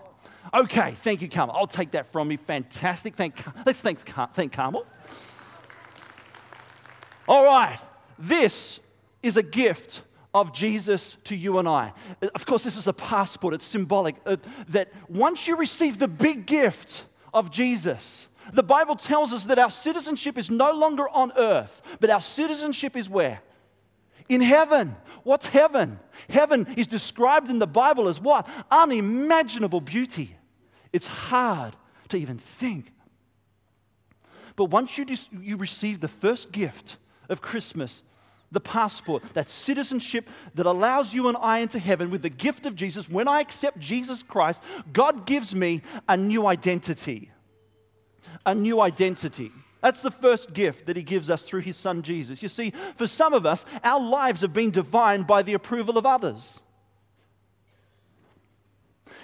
Okay, 0.53 0.91
thank 0.99 1.23
you, 1.23 1.29
Carmel. 1.29 1.55
I'll 1.57 1.65
take 1.65 1.89
that 1.91 2.11
from 2.11 2.29
you. 2.29 2.37
Fantastic. 2.37 3.15
Thank, 3.15 3.43
let's 3.65 3.81
thank, 3.81 3.99
thank 4.35 4.53
Carmel. 4.53 4.85
All 7.27 7.43
right, 7.43 7.79
this 8.19 8.79
is 9.23 9.35
a 9.35 9.43
gift 9.43 10.01
of 10.35 10.51
Jesus 10.51 11.15
to 11.23 11.33
you 11.33 11.59
and 11.59 11.67
I. 11.67 11.93
Of 12.35 12.45
course, 12.45 12.65
this 12.65 12.75
is 12.75 12.87
a 12.87 12.93
passport, 12.93 13.53
it's 13.53 13.65
symbolic 13.65 14.17
uh, 14.25 14.35
that 14.67 14.91
once 15.07 15.47
you 15.47 15.55
receive 15.55 15.97
the 15.97 16.09
big 16.09 16.45
gift 16.45 17.05
of 17.33 17.49
Jesus, 17.51 18.27
the 18.51 18.61
Bible 18.61 18.97
tells 18.97 19.31
us 19.31 19.45
that 19.45 19.57
our 19.57 19.69
citizenship 19.69 20.37
is 20.37 20.51
no 20.51 20.73
longer 20.73 21.07
on 21.07 21.31
earth, 21.37 21.81
but 22.01 22.09
our 22.09 22.19
citizenship 22.19 22.97
is 22.97 23.09
where? 23.09 23.39
In 24.27 24.41
heaven. 24.41 24.97
What's 25.23 25.47
heaven? 25.47 25.99
Heaven 26.29 26.67
is 26.75 26.87
described 26.87 27.49
in 27.49 27.59
the 27.59 27.65
Bible 27.65 28.09
as 28.09 28.19
what? 28.19 28.45
Unimaginable 28.69 29.79
beauty. 29.79 30.35
It's 30.91 31.07
hard 31.07 31.77
to 32.09 32.17
even 32.17 32.39
think. 32.39 32.91
But 34.57 34.65
once 34.65 34.97
you, 34.97 35.05
dis- 35.05 35.29
you 35.31 35.55
receive 35.55 36.01
the 36.01 36.09
first 36.09 36.51
gift 36.51 36.97
of 37.29 37.41
Christmas, 37.41 38.01
the 38.51 38.59
passport, 38.59 39.23
that 39.33 39.49
citizenship 39.49 40.29
that 40.53 40.65
allows 40.65 41.13
you 41.13 41.27
and 41.27 41.37
I 41.39 41.59
into 41.59 41.79
heaven 41.79 42.09
with 42.09 42.21
the 42.21 42.29
gift 42.29 42.65
of 42.65 42.75
Jesus, 42.75 43.09
when 43.09 43.27
I 43.27 43.41
accept 43.41 43.79
Jesus 43.79 44.23
Christ, 44.23 44.61
God 44.93 45.25
gives 45.25 45.53
me 45.53 45.81
a 46.07 46.15
new 46.15 46.45
identity. 46.45 47.31
A 48.45 48.55
new 48.55 48.81
identity. 48.81 49.51
That's 49.81 50.01
the 50.01 50.11
first 50.11 50.53
gift 50.53 50.87
that 50.87 50.95
he 50.95 51.03
gives 51.03 51.29
us 51.29 51.43
through 51.43 51.61
his 51.61 51.77
son 51.77 52.01
Jesus. 52.01 52.41
You 52.41 52.49
see, 52.49 52.73
for 52.95 53.07
some 53.07 53.33
of 53.33 53.45
us, 53.45 53.65
our 53.83 53.99
lives 53.99 54.41
have 54.41 54.53
been 54.53 54.71
defined 54.71 55.27
by 55.27 55.43
the 55.43 55.53
approval 55.53 55.97
of 55.97 56.05
others. 56.05 56.61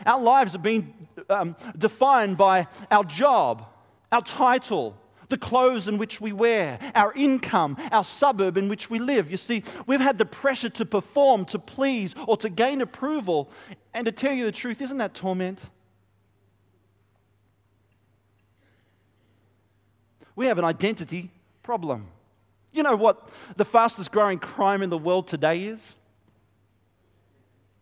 Our 0.06 0.22
lives 0.22 0.52
have 0.54 0.62
been 0.62 0.94
um, 1.30 1.56
defined 1.78 2.38
by 2.38 2.68
our 2.90 3.04
job, 3.04 3.66
our 4.12 4.22
title, 4.22 4.98
the 5.32 5.38
clothes 5.38 5.88
in 5.88 5.98
which 5.98 6.22
we 6.22 6.32
wear, 6.32 6.78
our 6.94 7.12
income, 7.14 7.76
our 7.92 8.04
suburb 8.04 8.58
in 8.58 8.70
which 8.70 8.92
we 8.92 9.00
live. 9.00 9.32
You 9.32 9.38
see, 9.38 9.64
we've 9.88 10.00
had 10.00 10.20
the 10.20 10.26
pressure 10.26 10.70
to 10.70 10.86
perform, 10.86 11.46
to 11.46 11.58
please, 11.58 12.14
or 12.28 12.38
to 12.38 12.50
gain 12.50 12.82
approval. 12.82 13.50
And 13.96 14.06
to 14.06 14.12
tell 14.12 14.34
you 14.34 14.46
the 14.46 14.52
truth, 14.52 14.80
isn't 14.82 14.98
that 14.98 15.16
torment? 15.16 15.64
We 20.36 20.46
have 20.46 20.60
an 20.60 20.66
identity 20.66 21.32
problem. 21.64 22.08
You 22.72 22.84
know 22.84 22.96
what 22.96 23.30
the 23.58 23.66
fastest 23.66 24.12
growing 24.12 24.38
crime 24.38 24.82
in 24.82 24.90
the 24.90 24.98
world 24.98 25.28
today 25.28 25.64
is? 25.64 25.96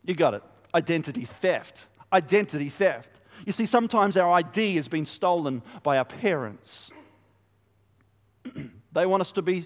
You 0.03 0.15
got 0.15 0.33
it. 0.33 0.43
Identity 0.73 1.25
theft. 1.25 1.87
Identity 2.13 2.69
theft. 2.69 3.19
You 3.45 3.53
see, 3.53 3.65
sometimes 3.65 4.17
our 4.17 4.31
ID 4.31 4.75
has 4.75 4.87
been 4.87 5.05
stolen 5.05 5.61
by 5.83 5.97
our 5.97 6.05
parents. 6.05 6.91
They 8.91 9.05
want 9.05 9.21
us 9.21 9.31
to 9.33 9.41
be 9.41 9.65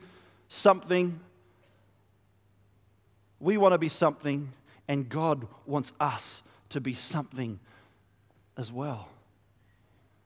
something. 0.49 1.19
We 3.39 3.57
want 3.57 3.73
to 3.73 3.77
be 3.77 3.89
something, 3.89 4.51
and 4.87 5.09
God 5.09 5.47
wants 5.65 5.93
us 5.99 6.43
to 6.69 6.81
be 6.81 6.93
something 6.93 7.59
as 8.57 8.71
well. 8.71 9.09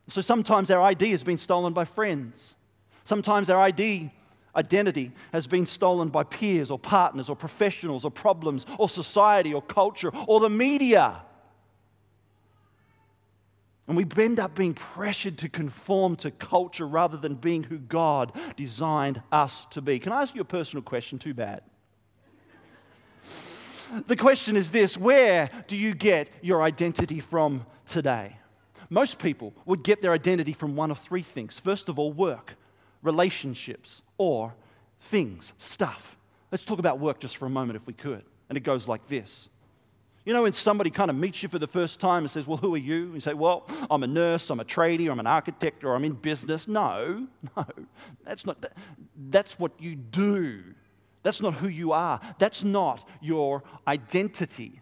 So 0.07 0.21
sometimes 0.21 0.71
our 0.71 0.81
ID 0.81 1.11
has 1.11 1.23
been 1.23 1.37
stolen 1.37 1.73
by 1.73 1.85
friends. 1.85 2.55
Sometimes 3.03 3.49
our 3.49 3.59
ID 3.59 4.11
identity 4.55 5.11
has 5.31 5.45
been 5.47 5.67
stolen 5.67 6.09
by 6.09 6.23
peers 6.23 6.71
or 6.71 6.79
partners 6.79 7.29
or 7.29 7.35
professionals 7.35 8.03
or 8.03 8.11
problems 8.11 8.65
or 8.77 8.89
society 8.89 9.53
or 9.53 9.61
culture 9.61 10.11
or 10.25 10.39
the 10.39 10.49
media. 10.49 11.21
And 13.87 13.95
we 13.95 14.05
end 14.21 14.39
up 14.39 14.53
being 14.53 14.73
pressured 14.73 15.37
to 15.39 15.49
conform 15.49 16.17
to 16.17 16.31
culture 16.31 16.85
rather 16.85 17.15
than 17.15 17.35
being 17.35 17.63
who 17.63 17.77
God 17.77 18.33
designed 18.57 19.21
us 19.31 19.65
to 19.71 19.81
be. 19.81 19.97
Can 19.99 20.11
I 20.11 20.21
ask 20.21 20.35
you 20.35 20.41
a 20.41 20.45
personal 20.45 20.83
question? 20.83 21.19
Too 21.19 21.33
bad. 21.33 21.61
The 24.07 24.17
question 24.17 24.57
is 24.57 24.71
this 24.71 24.97
Where 24.97 25.49
do 25.67 25.77
you 25.77 25.93
get 25.93 26.29
your 26.41 26.61
identity 26.61 27.21
from 27.21 27.65
today? 27.85 28.35
Most 28.89 29.19
people 29.19 29.53
would 29.65 29.83
get 29.83 30.01
their 30.01 30.13
identity 30.13 30.53
from 30.53 30.75
one 30.75 30.91
of 30.91 30.99
three 30.99 31.21
things. 31.21 31.59
First 31.59 31.89
of 31.89 31.99
all, 31.99 32.11
work, 32.11 32.55
relationships, 33.01 34.01
or 34.17 34.53
things, 34.99 35.53
stuff. 35.57 36.17
Let's 36.51 36.65
talk 36.65 36.79
about 36.79 36.99
work 36.99 37.19
just 37.19 37.37
for 37.37 37.45
a 37.45 37.49
moment 37.49 37.75
if 37.77 37.85
we 37.85 37.93
could. 37.93 38.23
And 38.49 38.57
it 38.57 38.61
goes 38.61 38.87
like 38.87 39.07
this 39.07 39.49
you 40.27 40.33
know, 40.33 40.43
when 40.43 40.51
somebody 40.51 40.89
kind 40.89 41.09
of 41.09 41.15
meets 41.15 41.41
you 41.41 41.47
for 41.47 41.57
the 41.57 41.69
first 41.69 42.01
time 42.01 42.23
and 42.23 42.29
says, 42.29 42.45
Well, 42.45 42.57
who 42.57 42.75
are 42.75 42.77
you? 42.77 43.13
you 43.13 43.19
say, 43.21 43.33
Well, 43.33 43.65
I'm 43.89 44.03
a 44.03 44.07
nurse, 44.07 44.49
I'm 44.49 44.59
a 44.59 44.65
tradie, 44.65 45.09
I'm 45.09 45.21
an 45.21 45.25
architect, 45.25 45.85
or 45.85 45.95
I'm 45.95 46.03
in 46.03 46.15
business. 46.15 46.67
No, 46.67 47.27
no, 47.55 47.65
that's 48.25 48.45
not, 48.45 48.59
that, 48.59 48.73
that's 49.29 49.57
what 49.57 49.71
you 49.79 49.95
do. 49.95 50.61
That's 51.23 51.41
not 51.41 51.53
who 51.53 51.69
you 51.69 51.93
are. 51.93 52.19
That's 52.39 52.61
not 52.61 53.07
your 53.21 53.63
identity. 53.87 54.81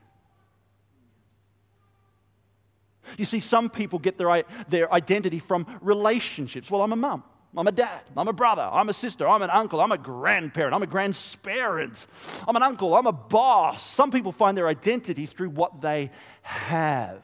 You 3.15 3.25
see, 3.25 3.39
some 3.39 3.69
people 3.69 3.99
get 3.99 4.17
their, 4.17 4.45
their 4.67 4.91
identity 4.91 5.37
from 5.37 5.67
relationships. 5.79 6.71
Well, 6.71 6.81
I'm 6.81 6.91
a 6.91 6.95
mum. 6.95 7.23
I'm 7.57 7.67
a 7.67 7.71
dad. 7.71 8.01
I'm 8.17 8.27
a 8.27 8.33
brother. 8.33 8.63
I'm 8.63 8.89
a 8.89 8.93
sister. 8.93 9.27
I'm 9.27 9.41
an 9.41 9.49
uncle. 9.49 9.79
I'm 9.79 9.91
a 9.91 9.97
grandparent. 9.97 10.73
I'm 10.73 10.83
a 10.83 10.87
grandsparent. 10.87 12.05
I'm 12.47 12.55
an 12.55 12.63
uncle. 12.63 12.95
I'm 12.95 13.07
a 13.07 13.11
boss. 13.11 13.83
Some 13.83 14.11
people 14.11 14.31
find 14.31 14.57
their 14.57 14.67
identity 14.67 15.25
through 15.25 15.49
what 15.49 15.81
they 15.81 16.11
have, 16.41 17.23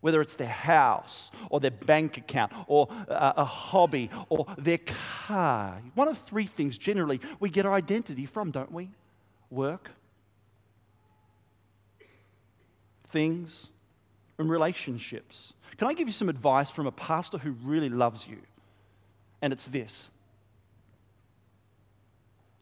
whether 0.00 0.20
it's 0.20 0.34
their 0.34 0.46
house 0.46 1.30
or 1.50 1.60
their 1.60 1.72
bank 1.72 2.16
account 2.16 2.52
or 2.66 2.88
uh, 3.08 3.32
a 3.36 3.44
hobby 3.44 4.10
or 4.28 4.46
their 4.56 4.78
car. 5.26 5.82
One 5.94 6.08
of 6.08 6.18
three 6.18 6.46
things 6.46 6.78
generally 6.78 7.20
we 7.40 7.50
get 7.50 7.66
our 7.66 7.74
identity 7.74 8.26
from, 8.26 8.50
don't 8.50 8.72
we? 8.72 8.90
Work, 9.50 9.90
things, 13.08 13.68
and 14.38 14.50
relationships. 14.50 15.52
Can 15.76 15.88
I 15.88 15.94
give 15.94 16.06
you 16.06 16.12
some 16.12 16.28
advice 16.28 16.70
from 16.70 16.86
a 16.86 16.92
pastor 16.92 17.38
who 17.38 17.52
really 17.62 17.88
loves 17.88 18.26
you? 18.28 18.38
And 19.44 19.52
it's 19.52 19.66
this 19.66 20.08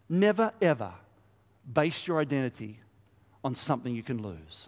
never 0.08 0.52
ever 0.60 0.92
base 1.72 2.08
your 2.08 2.18
identity 2.18 2.80
on 3.44 3.54
something 3.54 3.94
you 3.94 4.02
can 4.02 4.20
lose. 4.20 4.66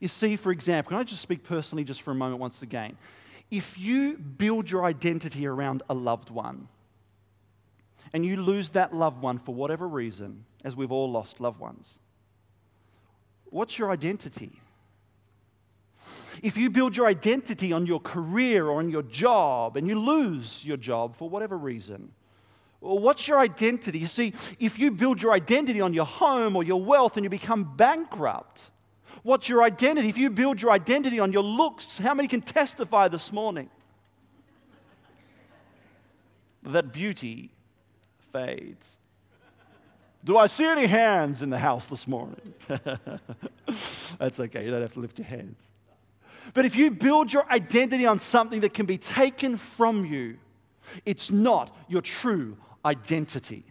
You 0.00 0.08
see, 0.08 0.34
for 0.34 0.50
example, 0.50 0.90
can 0.90 0.98
I 0.98 1.04
just 1.04 1.22
speak 1.22 1.44
personally 1.44 1.84
just 1.84 2.02
for 2.02 2.10
a 2.10 2.14
moment 2.14 2.40
once 2.40 2.60
again? 2.62 2.98
If 3.52 3.78
you 3.78 4.18
build 4.18 4.68
your 4.68 4.84
identity 4.84 5.46
around 5.46 5.84
a 5.88 5.94
loved 5.94 6.28
one 6.28 6.66
and 8.12 8.26
you 8.26 8.42
lose 8.42 8.70
that 8.70 8.92
loved 8.92 9.22
one 9.22 9.38
for 9.38 9.54
whatever 9.54 9.86
reason, 9.86 10.44
as 10.64 10.74
we've 10.74 10.90
all 10.90 11.08
lost 11.08 11.40
loved 11.40 11.60
ones, 11.60 12.00
what's 13.44 13.78
your 13.78 13.92
identity? 13.92 14.60
If 16.42 16.56
you 16.56 16.70
build 16.70 16.96
your 16.96 17.06
identity 17.06 17.72
on 17.72 17.86
your 17.86 18.00
career 18.00 18.66
or 18.66 18.78
on 18.78 18.90
your 18.90 19.02
job 19.02 19.76
and 19.76 19.86
you 19.86 19.98
lose 19.98 20.64
your 20.64 20.76
job 20.76 21.16
for 21.16 21.28
whatever 21.28 21.56
reason, 21.56 22.12
what's 22.80 23.26
your 23.26 23.38
identity? 23.38 23.98
You 23.98 24.06
see, 24.06 24.34
if 24.58 24.78
you 24.78 24.90
build 24.90 25.22
your 25.22 25.32
identity 25.32 25.80
on 25.80 25.94
your 25.94 26.06
home 26.06 26.56
or 26.56 26.62
your 26.62 26.80
wealth 26.82 27.16
and 27.16 27.24
you 27.24 27.30
become 27.30 27.76
bankrupt, 27.76 28.70
what's 29.22 29.48
your 29.48 29.62
identity? 29.62 30.08
If 30.08 30.18
you 30.18 30.30
build 30.30 30.60
your 30.60 30.70
identity 30.70 31.18
on 31.18 31.32
your 31.32 31.42
looks, 31.42 31.98
how 31.98 32.14
many 32.14 32.28
can 32.28 32.42
testify 32.42 33.08
this 33.08 33.32
morning 33.32 33.70
that 36.62 36.92
beauty 36.92 37.50
fades? 38.32 38.96
Do 40.24 40.36
I 40.36 40.46
see 40.46 40.64
any 40.64 40.86
hands 40.86 41.42
in 41.42 41.50
the 41.50 41.58
house 41.58 41.86
this 41.86 42.08
morning? 42.08 42.52
That's 44.18 44.40
okay. 44.40 44.64
You 44.64 44.72
don't 44.72 44.80
have 44.80 44.94
to 44.94 45.00
lift 45.00 45.20
your 45.20 45.28
hands. 45.28 45.70
But 46.54 46.64
if 46.64 46.76
you 46.76 46.90
build 46.90 47.32
your 47.32 47.50
identity 47.50 48.06
on 48.06 48.18
something 48.18 48.60
that 48.60 48.74
can 48.74 48.86
be 48.86 48.98
taken 48.98 49.56
from 49.56 50.04
you, 50.04 50.38
it's 51.04 51.30
not 51.30 51.76
your 51.88 52.02
true 52.02 52.56
identity. 52.84 53.64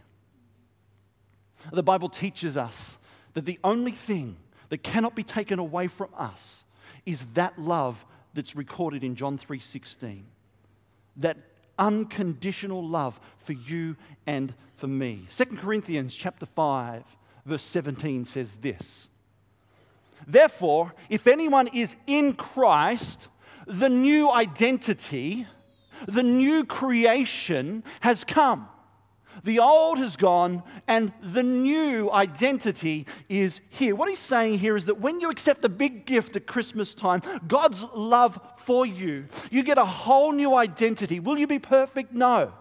The 1.72 1.84
Bible 1.84 2.10
teaches 2.10 2.58
us 2.58 2.98
that 3.34 3.46
the 3.46 3.60
only 3.63 3.91
thing 3.91 4.38
that 4.70 4.84
cannot 4.84 5.15
be 5.15 5.24
taken 5.24 5.60
away 5.60 5.88
from 5.88 6.10
us 6.17 6.63
is 7.05 7.25
that 7.34 7.60
love 7.60 8.05
that's 8.34 8.55
recorded 8.55 9.03
in 9.03 9.15
John 9.15 9.38
3:16. 9.38 10.25
That 11.17 11.38
unconditional 11.77 12.86
love 12.88 13.20
for 13.38 13.53
you 13.53 13.96
and 14.25 14.53
for 14.75 14.88
me. 14.88 15.27
2 15.29 15.58
Corinthians 15.58 16.13
chapter 16.13 16.46
5 16.46 17.03
verse 17.46 17.63
17 17.63 18.25
says 18.25 18.58
this. 18.58 19.08
Therefore, 20.27 20.94
if 21.10 21.27
anyone 21.27 21.67
is 21.67 21.96
in 22.08 22.34
Christ, 22.34 23.27
the 23.67 23.89
new 23.89 24.32
identity, 24.32 25.48
the 26.08 26.24
new 26.24 26.65
creation 26.65 27.84
has 28.01 28.24
come. 28.24 28.70
The 29.44 29.60
old 29.60 30.00
has 30.00 30.15
gone 30.15 30.63
and 30.88 31.12
the 31.22 31.44
new 31.44 32.12
identity 32.12 33.05
is 33.29 33.62
here. 33.70 33.96
What 33.96 34.10
he's 34.10 34.20
saying 34.20 34.60
here 34.60 34.75
is 34.75 34.86
that 34.86 35.00
when 35.00 35.20
you 35.20 35.29
accept 35.29 35.65
a 35.65 35.70
big 35.70 36.05
gift 36.05 36.36
at 36.36 36.48
Christmas 36.48 36.96
time, 36.96 37.22
God's 37.48 37.84
love 37.94 38.39
for 38.58 38.86
you, 38.86 39.27
you 39.51 39.62
get 39.62 39.77
a 39.77 39.86
whole 39.86 40.32
new 40.32 40.55
identity. 40.55 41.20
Will 41.20 41.38
you 41.38 41.48
be 41.48 41.60
perfect? 41.60 42.13
No. 42.13 42.53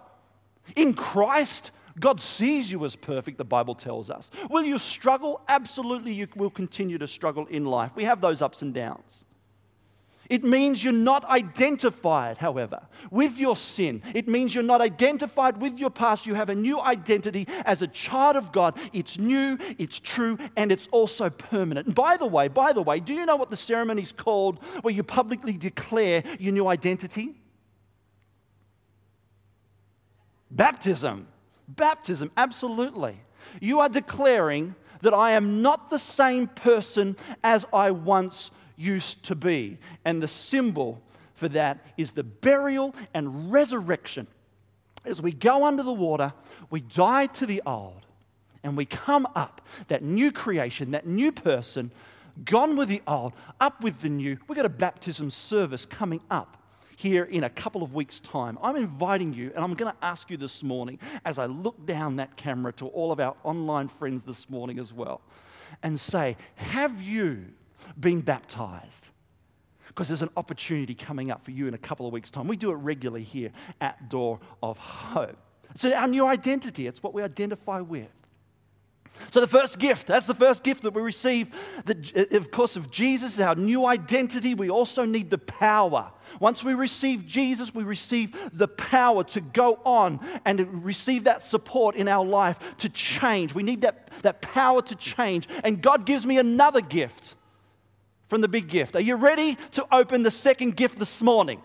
In 0.76 0.94
Christ, 0.94 1.71
God 1.98 2.20
sees 2.20 2.70
you 2.70 2.84
as 2.84 2.96
perfect, 2.96 3.38
the 3.38 3.44
Bible 3.44 3.74
tells 3.74 4.10
us. 4.10 4.30
Will 4.50 4.64
you 4.64 4.78
struggle? 4.78 5.40
Absolutely, 5.48 6.12
you 6.12 6.26
will 6.34 6.50
continue 6.50 6.98
to 6.98 7.06
struggle 7.06 7.46
in 7.46 7.64
life. 7.64 7.92
We 7.94 8.04
have 8.04 8.20
those 8.20 8.42
ups 8.42 8.62
and 8.62 8.74
downs. 8.74 9.24
It 10.30 10.42
means 10.42 10.82
you're 10.82 10.92
not 10.92 11.24
identified, 11.26 12.38
however, 12.38 12.80
with 13.10 13.36
your 13.36 13.56
sin. 13.56 14.02
It 14.14 14.26
means 14.26 14.54
you're 14.54 14.64
not 14.64 14.80
identified 14.80 15.60
with 15.60 15.78
your 15.78 15.90
past. 15.90 16.24
You 16.24 16.34
have 16.34 16.48
a 16.48 16.54
new 16.54 16.80
identity 16.80 17.46
as 17.66 17.82
a 17.82 17.86
child 17.86 18.36
of 18.36 18.50
God. 18.50 18.78
It's 18.92 19.18
new, 19.18 19.58
it's 19.78 20.00
true, 20.00 20.38
and 20.56 20.72
it's 20.72 20.88
also 20.92 21.28
permanent. 21.28 21.88
And 21.88 21.94
by 21.94 22.16
the 22.16 22.26
way, 22.26 22.48
by 22.48 22.72
the 22.72 22.80
way, 22.80 23.00
do 23.00 23.12
you 23.12 23.26
know 23.26 23.36
what 23.36 23.50
the 23.50 23.56
ceremony 23.56 24.02
is 24.02 24.12
called 24.12 24.64
where 24.80 24.94
you 24.94 25.02
publicly 25.02 25.52
declare 25.52 26.24
your 26.38 26.52
new 26.52 26.68
identity? 26.68 27.34
Baptism. 30.50 31.26
Baptism, 31.68 32.30
absolutely. 32.37 33.21
You 33.61 33.80
are 33.80 33.88
declaring 33.88 34.75
that 35.02 35.14
I 35.14 35.33
am 35.33 35.62
not 35.62 35.90
the 35.90 35.99
same 35.99 36.47
person 36.47 37.16
as 37.42 37.64
I 37.73 37.90
once 37.90 38.50
used 38.76 39.23
to 39.25 39.35
be. 39.35 39.78
And 40.04 40.23
the 40.23 40.28
symbol 40.28 41.02
for 41.35 41.49
that 41.49 41.85
is 41.97 42.12
the 42.12 42.23
burial 42.23 42.94
and 43.12 43.52
resurrection. 43.52 44.26
As 45.04 45.21
we 45.21 45.33
go 45.33 45.64
under 45.64 45.83
the 45.83 45.92
water, 45.92 46.33
we 46.71 46.80
die 46.80 47.26
to 47.26 47.47
the 47.47 47.62
old 47.66 48.06
and 48.62 48.76
we 48.76 48.87
come 48.87 49.28
up, 49.35 49.61
that 49.88 50.02
new 50.02 50.33
creation, 50.33 50.92
that 50.92 51.06
new 51.06 51.30
person, 51.30 51.90
gone 52.44 52.76
with 52.76 52.88
the 52.88 53.02
old, 53.06 53.35
up 53.61 53.83
with 53.83 54.00
the 54.00 54.09
new. 54.09 54.38
We've 54.49 54.56
got 54.56 54.64
a 54.64 54.71
baptism 54.71 55.28
service 55.28 55.85
coming 55.85 56.23
up 56.30 56.63
here 56.96 57.24
in 57.24 57.44
a 57.44 57.50
couple 57.50 57.82
of 57.82 57.94
weeks' 57.94 58.20
time. 58.20 58.58
I'm 58.62 58.76
inviting 58.76 59.32
you, 59.32 59.52
and 59.54 59.64
I'm 59.64 59.74
going 59.74 59.92
to 59.92 59.98
ask 60.04 60.30
you 60.30 60.36
this 60.36 60.62
morning 60.62 60.98
as 61.24 61.38
I 61.38 61.46
look 61.46 61.86
down 61.86 62.16
that 62.16 62.36
camera 62.36 62.72
to 62.74 62.86
all 62.88 63.12
of 63.12 63.20
our 63.20 63.36
online 63.44 63.88
friends 63.88 64.22
this 64.22 64.48
morning 64.48 64.78
as 64.78 64.92
well, 64.92 65.20
and 65.82 65.98
say, 65.98 66.36
Have 66.56 67.00
you 67.00 67.46
been 67.98 68.20
baptized. 68.20 69.08
Because 69.88 70.08
there's 70.08 70.22
an 70.22 70.30
opportunity 70.36 70.94
coming 70.94 71.30
up 71.30 71.44
for 71.44 71.52
you 71.52 71.68
in 71.68 71.74
a 71.74 71.78
couple 71.78 72.06
of 72.06 72.12
weeks' 72.12 72.30
time. 72.30 72.48
We 72.48 72.56
do 72.56 72.70
it 72.72 72.76
regularly 72.76 73.22
here 73.22 73.50
at 73.80 74.08
Door 74.08 74.40
of 74.62 74.78
Hope. 74.78 75.36
So, 75.76 75.92
our 75.92 76.08
new 76.08 76.26
identity, 76.26 76.86
it's 76.86 77.02
what 77.02 77.14
we 77.14 77.22
identify 77.22 77.80
with. 77.80 78.08
So, 79.30 79.40
the 79.40 79.46
first 79.46 79.78
gift, 79.78 80.06
that's 80.06 80.26
the 80.26 80.34
first 80.34 80.64
gift 80.64 80.82
that 80.82 80.92
we 80.92 81.02
receive, 81.02 81.49
that, 81.84 82.16
uh, 82.16 82.37
of 82.37 82.50
course, 82.50 82.76
of 82.76 82.90
Jesus, 82.90 83.38
our 83.38 83.54
new 83.54 83.87
identity. 83.87 84.54
We 84.54 84.70
also 84.70 85.04
need 85.04 85.30
the 85.30 85.38
power. 85.38 86.11
Once 86.40 86.64
we 86.64 86.75
receive 86.75 87.26
Jesus, 87.26 87.75
we 87.75 87.84
receive 87.84 88.37
the 88.52 88.68
power 88.68 89.23
to 89.25 89.40
go 89.40 89.78
on 89.84 90.20
and 90.44 90.84
receive 90.84 91.25
that 91.25 91.42
support 91.42 91.94
in 91.94 92.08
our 92.08 92.25
life 92.25 92.58
to 92.78 92.88
change. 92.88 93.54
We 93.54 93.62
need 93.62 93.82
that, 93.82 94.08
that 94.23 94.42
power 94.42 94.82
to 94.82 94.94
change. 94.94 95.49
And 95.62 95.80
God 95.80 96.06
gives 96.06 96.26
me 96.26 96.38
another 96.38 96.80
gift 96.80 97.34
from 98.28 98.40
the 98.40 98.49
big 98.49 98.68
gift. 98.68 98.96
Are 98.96 99.00
you 99.00 99.14
ready 99.16 99.56
to 99.73 99.87
open 99.94 100.23
the 100.23 100.30
second 100.30 100.76
gift 100.76 100.99
this 100.99 101.23
morning? 101.23 101.62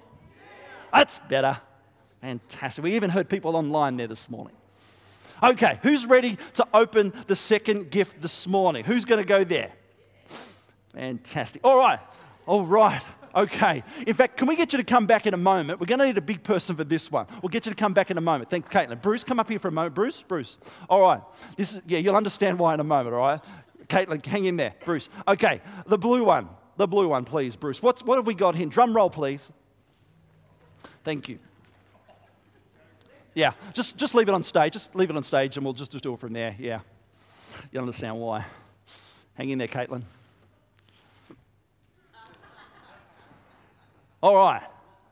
That's 0.93 1.19
better. 1.29 1.59
Fantastic. 2.21 2.83
We 2.83 2.95
even 2.95 3.09
heard 3.09 3.29
people 3.29 3.55
online 3.55 3.97
there 3.97 4.07
this 4.07 4.29
morning. 4.29 4.55
Okay, 5.41 5.79
who's 5.83 6.05
ready 6.05 6.37
to 6.55 6.67
open 6.73 7.13
the 7.27 7.35
second 7.35 7.91
gift 7.91 8.21
this 8.21 8.47
morning? 8.47 8.83
Who's 8.83 9.05
going 9.05 9.21
to 9.21 9.27
go 9.27 9.43
there? 9.43 9.71
Fantastic. 10.93 11.61
All 11.63 11.77
right. 11.77 11.99
All 12.45 12.65
right. 12.65 13.05
Okay. 13.35 13.83
In 14.07 14.13
fact, 14.13 14.37
can 14.37 14.47
we 14.47 14.55
get 14.55 14.73
you 14.73 14.77
to 14.77 14.83
come 14.83 15.05
back 15.05 15.27
in 15.27 15.33
a 15.33 15.37
moment? 15.37 15.79
We're 15.79 15.85
going 15.85 15.99
to 15.99 16.05
need 16.05 16.17
a 16.17 16.21
big 16.21 16.43
person 16.43 16.75
for 16.75 16.83
this 16.83 17.11
one. 17.11 17.27
We'll 17.41 17.49
get 17.49 17.65
you 17.65 17.71
to 17.71 17.75
come 17.75 17.93
back 17.93 18.11
in 18.11 18.17
a 18.17 18.21
moment. 18.21 18.49
Thanks, 18.49 18.67
Caitlin. 18.69 19.01
Bruce, 19.01 19.23
come 19.23 19.39
up 19.39 19.49
here 19.49 19.59
for 19.59 19.67
a 19.67 19.71
moment. 19.71 19.95
Bruce, 19.95 20.23
Bruce. 20.27 20.57
All 20.89 21.01
right. 21.01 21.21
This 21.55 21.73
is 21.73 21.81
yeah. 21.87 21.99
You'll 21.99 22.15
understand 22.15 22.57
why 22.57 22.73
in 22.73 22.79
a 22.79 22.83
moment. 22.83 23.15
All 23.15 23.21
right. 23.21 23.39
Caitlin, 23.87 24.25
hang 24.25 24.45
in 24.45 24.57
there. 24.57 24.73
Bruce. 24.85 25.09
Okay, 25.27 25.61
the 25.87 25.97
blue 25.97 26.23
one. 26.23 26.49
The 26.77 26.87
blue 26.87 27.09
one, 27.09 27.25
please, 27.25 27.57
Bruce. 27.57 27.83
What's, 27.83 28.03
what 28.03 28.15
have 28.15 28.25
we 28.25 28.33
got 28.33 28.55
here? 28.55 28.65
Drum 28.67 28.95
roll, 28.95 29.09
please. 29.09 29.51
Thank 31.03 31.27
you. 31.27 31.39
Yeah, 33.39 33.53
just, 33.73 33.95
just 33.95 34.15
leave 34.15 34.27
it 34.27 34.33
on 34.33 34.43
stage. 34.43 34.73
Just 34.73 34.93
leave 34.93 35.09
it 35.09 35.15
on 35.15 35.23
stage 35.23 35.55
and 35.55 35.65
we'll 35.65 35.73
just, 35.73 35.93
just 35.93 36.03
do 36.03 36.13
it 36.13 36.19
from 36.19 36.33
there. 36.33 36.57
Yeah. 36.59 36.81
You 37.71 37.79
understand 37.79 38.19
why. 38.19 38.45
Hang 39.35 39.47
in 39.47 39.57
there, 39.57 39.69
Caitlin. 39.69 40.01
All 44.21 44.35
right, 44.35 44.63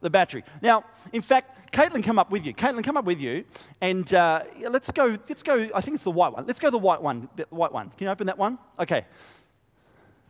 the 0.01 0.09
battery. 0.09 0.43
Now, 0.61 0.83
in 1.13 1.21
fact, 1.21 1.71
Caitlin, 1.71 2.03
come 2.03 2.19
up 2.19 2.29
with 2.29 2.45
you. 2.45 2.53
Caitlin, 2.53 2.83
come 2.83 2.97
up 2.97 3.05
with 3.05 3.21
you, 3.21 3.45
and 3.79 4.13
uh, 4.13 4.43
let's 4.59 4.91
go. 4.91 5.17
Let's 5.29 5.43
go. 5.43 5.69
I 5.73 5.79
think 5.79 5.95
it's 5.95 6.03
the 6.03 6.11
white 6.11 6.33
one. 6.33 6.45
Let's 6.45 6.59
go 6.59 6.69
the 6.69 6.77
white 6.77 7.01
one. 7.01 7.29
The 7.37 7.47
white 7.49 7.71
one. 7.71 7.91
Can 7.91 8.07
you 8.07 8.11
open 8.11 8.27
that 8.27 8.37
one? 8.37 8.57
Okay. 8.77 9.05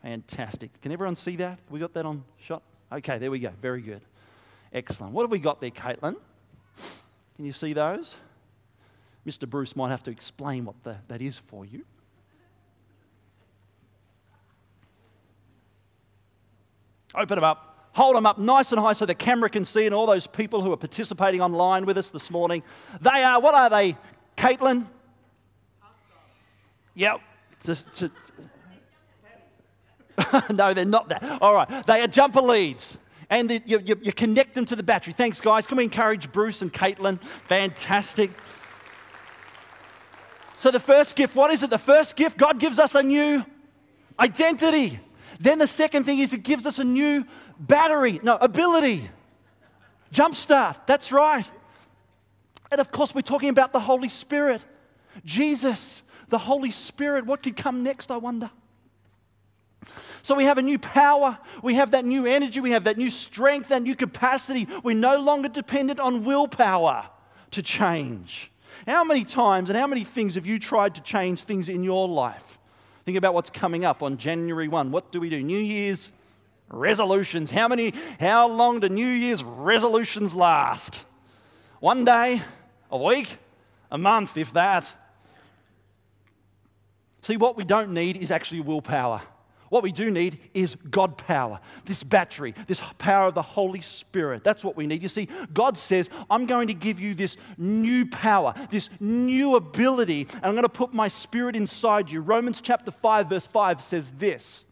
Fantastic. 0.04 0.80
Can 0.82 0.92
everyone 0.92 1.16
see 1.16 1.36
that? 1.38 1.58
We 1.72 1.80
got 1.80 1.96
that 1.96 2.06
on 2.06 2.24
shot. 2.46 2.62
Okay, 2.92 3.18
there 3.18 3.32
we 3.32 3.40
go. 3.40 3.52
Very 3.60 3.82
good. 3.82 4.02
Excellent. 4.72 5.14
What 5.14 5.24
have 5.24 5.32
we 5.32 5.40
got 5.40 5.60
there, 5.60 5.72
Caitlin? 5.72 6.18
Can 7.38 7.46
you 7.46 7.54
see 7.54 7.72
those? 7.72 8.16
Mr. 9.26 9.50
Bruce 9.50 9.76
might 9.76 9.90
have 9.90 10.04
to 10.04 10.12
explain 10.12 10.66
what 10.66 10.84
the, 10.84 10.98
that 11.08 11.22
is 11.22 11.38
for 11.38 11.66
you. 11.66 11.86
Open 17.16 17.36
them 17.36 17.44
up 17.46 17.78
hold 17.98 18.16
them 18.16 18.28
up 18.28 18.38
nice 18.38 18.72
and 18.72 18.80
high 18.80 18.94
so 18.94 19.08
the 19.08 19.16
camera 19.16 19.50
can 19.50 19.66
see, 19.66 19.88
and 19.88 19.96
all 19.96 20.06
those 20.06 20.28
people 20.28 20.62
who 20.62 20.72
are 20.72 20.78
participating 20.78 21.42
online 21.42 21.84
with 21.86 21.98
us 21.98 22.12
this 22.12 22.30
morning. 22.30 22.62
They 23.02 23.24
are, 23.24 23.42
what 23.42 23.56
are 23.56 23.72
they, 23.72 23.98
Caitlin? 24.38 24.86
Yep. 26.94 27.20
no, 30.54 30.76
they're 30.76 30.86
not 30.86 31.10
that. 31.10 31.40
All 31.42 31.56
right. 31.56 31.84
They 31.88 32.02
are 32.02 32.08
jumper 32.08 32.42
leads. 32.42 33.00
And 33.30 33.50
the, 33.50 33.62
you, 33.66 33.80
you, 33.80 34.00
you 34.02 34.14
connect 34.14 34.56
them 34.56 34.66
to 34.68 34.76
the 34.76 34.84
battery. 34.84 35.14
Thanks, 35.14 35.42
guys. 35.42 35.66
Can 35.68 35.78
we 35.78 35.84
encourage 35.84 36.32
Bruce 36.32 36.62
and 36.62 36.72
Caitlin? 36.72 37.22
Fantastic. 37.50 38.32
So, 40.58 40.72
the 40.72 40.80
first 40.80 41.16
gift, 41.16 41.36
what 41.36 41.52
is 41.52 41.62
it? 41.62 41.70
The 41.70 41.78
first 41.78 42.16
gift, 42.16 42.38
God 42.38 42.60
gives 42.60 42.80
us 42.80 42.96
a 42.96 43.04
new 43.04 43.46
identity. 44.20 45.00
Then 45.40 45.60
the 45.60 45.68
second 45.68 46.06
thing 46.06 46.20
is 46.20 46.34
it 46.34 46.44
gives 46.44 46.66
us 46.66 46.80
a 46.80 46.84
new 46.84 47.26
battery, 47.60 48.20
no, 48.24 48.38
ability. 48.38 49.10
Jumpstart, 50.14 50.88
that's 50.88 51.12
right. 51.12 51.46
And 52.72 52.82
of 52.82 52.92
course, 52.92 53.14
we're 53.14 53.22
talking 53.22 53.50
about 53.50 53.72
the 53.72 53.80
Holy 53.80 54.10
Spirit. 54.10 54.66
Jesus, 55.26 56.02
the 56.30 56.38
Holy 56.38 56.72
Spirit. 56.72 57.26
What 57.26 57.44
could 57.44 57.56
come 57.56 57.84
next, 57.84 58.10
I 58.10 58.18
wonder? 58.18 58.50
So 60.28 60.36
we 60.36 60.44
have 60.44 60.58
a 60.58 60.62
new 60.62 60.78
power, 60.78 61.38
we 61.64 61.76
have 61.76 61.92
that 61.92 62.04
new 62.04 62.26
energy, 62.26 62.60
we 62.60 62.72
have 62.72 62.84
that 62.84 62.98
new 62.98 63.10
strength, 63.10 63.70
that 63.70 63.82
new 63.82 63.96
capacity. 63.96 64.68
We're 64.84 64.94
no 64.94 65.16
longer 65.22 65.48
dependent 65.48 66.02
on 66.02 66.26
willpower 66.26 67.08
to 67.52 67.62
change. 67.62 68.52
How 68.86 69.06
many 69.06 69.24
times 69.24 69.70
and 69.70 69.80
how 69.80 69.88
many 69.88 70.04
things 70.04 70.36
have 70.36 70.46
you 70.46 70.60
tried 70.60 70.96
to 70.96 71.02
change 71.02 71.44
things 71.44 71.70
in 71.70 71.82
your 71.82 72.10
life? 72.10 72.60
Think 73.06 73.18
about 73.18 73.36
what's 73.36 73.50
coming 73.50 73.86
up 73.86 74.04
on 74.04 74.18
January 74.18 74.68
1. 74.68 74.92
What 74.92 75.14
do 75.14 75.22
we 75.22 75.30
do? 75.30 75.42
New 75.42 75.58
Year's 75.58 76.10
resolutions. 76.68 77.50
How 77.50 77.70
many, 77.70 77.94
how 78.20 78.50
long 78.50 78.82
do 78.82 78.90
New 78.90 79.08
Year's 79.08 79.46
resolutions 79.46 80.36
last? 80.36 81.06
One 81.80 82.04
day, 82.04 82.42
a 82.92 82.98
week, 82.98 83.38
a 83.90 83.98
month, 83.98 84.36
if 84.36 84.52
that. 84.52 84.94
See, 87.22 87.38
what 87.38 87.56
we 87.56 87.64
don't 87.64 87.94
need 87.94 88.18
is 88.18 88.30
actually 88.30 88.60
willpower. 88.60 89.22
What 89.70 89.84
we 89.84 89.92
do 89.92 90.10
need 90.10 90.40
is 90.54 90.76
God 90.90 91.18
power, 91.18 91.60
this 91.86 92.04
battery, 92.04 92.54
this 92.68 92.82
power 92.98 93.28
of 93.28 93.36
the 93.36 93.42
Holy 93.42 93.82
Spirit. 93.82 94.44
That's 94.44 94.64
what 94.64 94.78
we 94.78 94.88
need. 94.88 95.04
You 95.04 95.10
see, 95.10 95.28
God 95.54 95.78
says, 95.78 96.10
I'm 96.30 96.46
going 96.46 96.68
to 96.68 96.74
give 96.74 97.00
you 97.00 97.14
this 97.14 97.38
new 97.58 98.06
power, 98.06 98.54
this 98.70 98.90
new 99.00 99.56
ability, 99.56 100.28
and 100.34 100.46
I'm 100.46 100.54
going 100.54 100.64
to 100.64 100.70
put 100.70 100.94
my 100.94 101.08
spirit 101.08 101.56
inside 101.56 102.10
you. 102.10 102.22
Romans 102.22 102.62
chapter 102.62 102.92
5, 102.92 103.30
verse 103.30 103.48
5 103.48 103.82
says 103.82 104.12
this. 104.18 104.64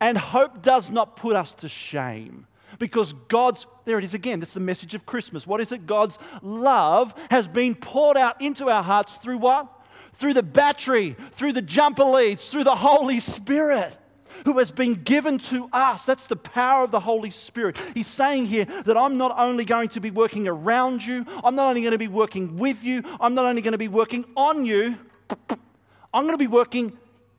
And 0.00 0.18
hope 0.18 0.62
does 0.62 0.90
not 0.90 1.16
put 1.16 1.36
us 1.36 1.52
to 1.54 1.68
shame 1.68 2.46
because 2.78 3.12
God's, 3.28 3.66
there 3.84 3.98
it 3.98 4.04
is 4.04 4.14
again, 4.14 4.40
that's 4.40 4.52
the 4.52 4.60
message 4.60 4.94
of 4.94 5.06
Christmas. 5.06 5.46
What 5.46 5.60
is 5.60 5.72
it? 5.72 5.86
God's 5.86 6.18
love 6.42 7.14
has 7.30 7.48
been 7.48 7.74
poured 7.74 8.16
out 8.16 8.40
into 8.40 8.68
our 8.68 8.82
hearts 8.82 9.12
through 9.22 9.38
what? 9.38 9.72
Through 10.16 10.34
the 10.34 10.42
battery, 10.42 11.16
through 11.32 11.52
the 11.52 11.62
jumper 11.62 12.04
leads, 12.04 12.48
through 12.48 12.64
the 12.64 12.74
Holy 12.74 13.20
Spirit. 13.20 13.98
who 14.44 14.58
has 14.58 14.70
been 14.70 14.94
given 15.02 15.38
to 15.38 15.68
us. 15.72 16.04
That's 16.04 16.26
the 16.26 16.36
power 16.36 16.84
of 16.84 16.90
the 16.90 17.00
Holy 17.00 17.30
Spirit. 17.30 17.80
He's 17.94 18.06
saying 18.06 18.46
here 18.46 18.66
that 18.66 18.96
I'm 18.96 19.16
not 19.16 19.36
only 19.38 19.64
going 19.64 19.88
to 19.90 20.00
be 20.00 20.10
working 20.10 20.46
around 20.46 21.04
you, 21.04 21.24
I'm 21.42 21.54
not 21.54 21.68
only 21.68 21.80
going 21.80 21.92
to 21.92 21.98
be 21.98 22.06
working 22.06 22.58
with 22.58 22.84
you, 22.84 23.02
I'm 23.18 23.34
not 23.34 23.46
only 23.46 23.62
going 23.62 23.72
to 23.72 23.78
be 23.78 23.88
working 23.88 24.26
on 24.36 24.66
you, 24.66 24.96
I'm 26.12 26.24
going 26.24 26.34
to 26.34 26.38
be 26.38 26.46
working 26.46 26.98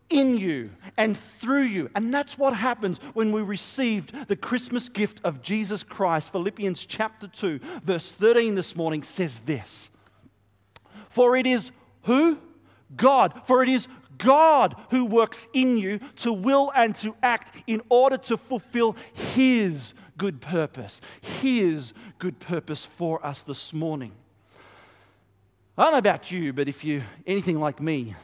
in 0.09 0.37
you 0.37 0.71
and 0.97 1.17
through 1.17 1.63
you. 1.63 1.89
And 1.95 2.13
that's 2.13 2.37
what 2.37 2.53
happens 2.53 2.99
when 3.13 3.31
we 3.31 3.41
received 3.41 4.27
the 4.27 4.35
Christmas 4.35 4.89
gift 4.89 5.21
of 5.23 5.41
Jesus 5.41 5.83
Christ. 5.83 6.31
Philippians 6.31 6.85
chapter 6.85 7.27
2, 7.27 7.59
verse 7.83 8.11
13 8.11 8.55
this 8.55 8.75
morning 8.75 9.03
says 9.03 9.39
this 9.45 9.89
For 11.09 11.35
it 11.35 11.45
is 11.45 11.71
who? 12.03 12.39
God. 12.95 13.41
For 13.45 13.63
it 13.63 13.69
is 13.69 13.88
God 14.17 14.76
who 14.89 15.06
works 15.06 15.47
in 15.54 15.78
you 15.78 16.00
to 16.17 16.34
will 16.34 16.71
and 16.76 16.95
to 16.97 17.15
act 17.21 17.62
in 17.67 17.82
order 17.89 18.17
to 18.17 18.38
fulfill 18.38 18.95
His 19.13 19.93
good 20.17 20.41
purpose. 20.41 21.02
His 21.21 21.93
good 22.19 22.39
purpose 22.39 22.86
for 22.86 23.23
us 23.26 23.43
this 23.43 23.73
morning. 23.73 24.13
I 25.78 25.84
don't 25.84 25.91
know 25.91 26.00
about 26.00 26.32
you, 26.32 26.54
but 26.54 26.67
if 26.67 26.84
you're 26.84 27.04
anything 27.28 27.60
like 27.60 27.80
me, 27.80 28.15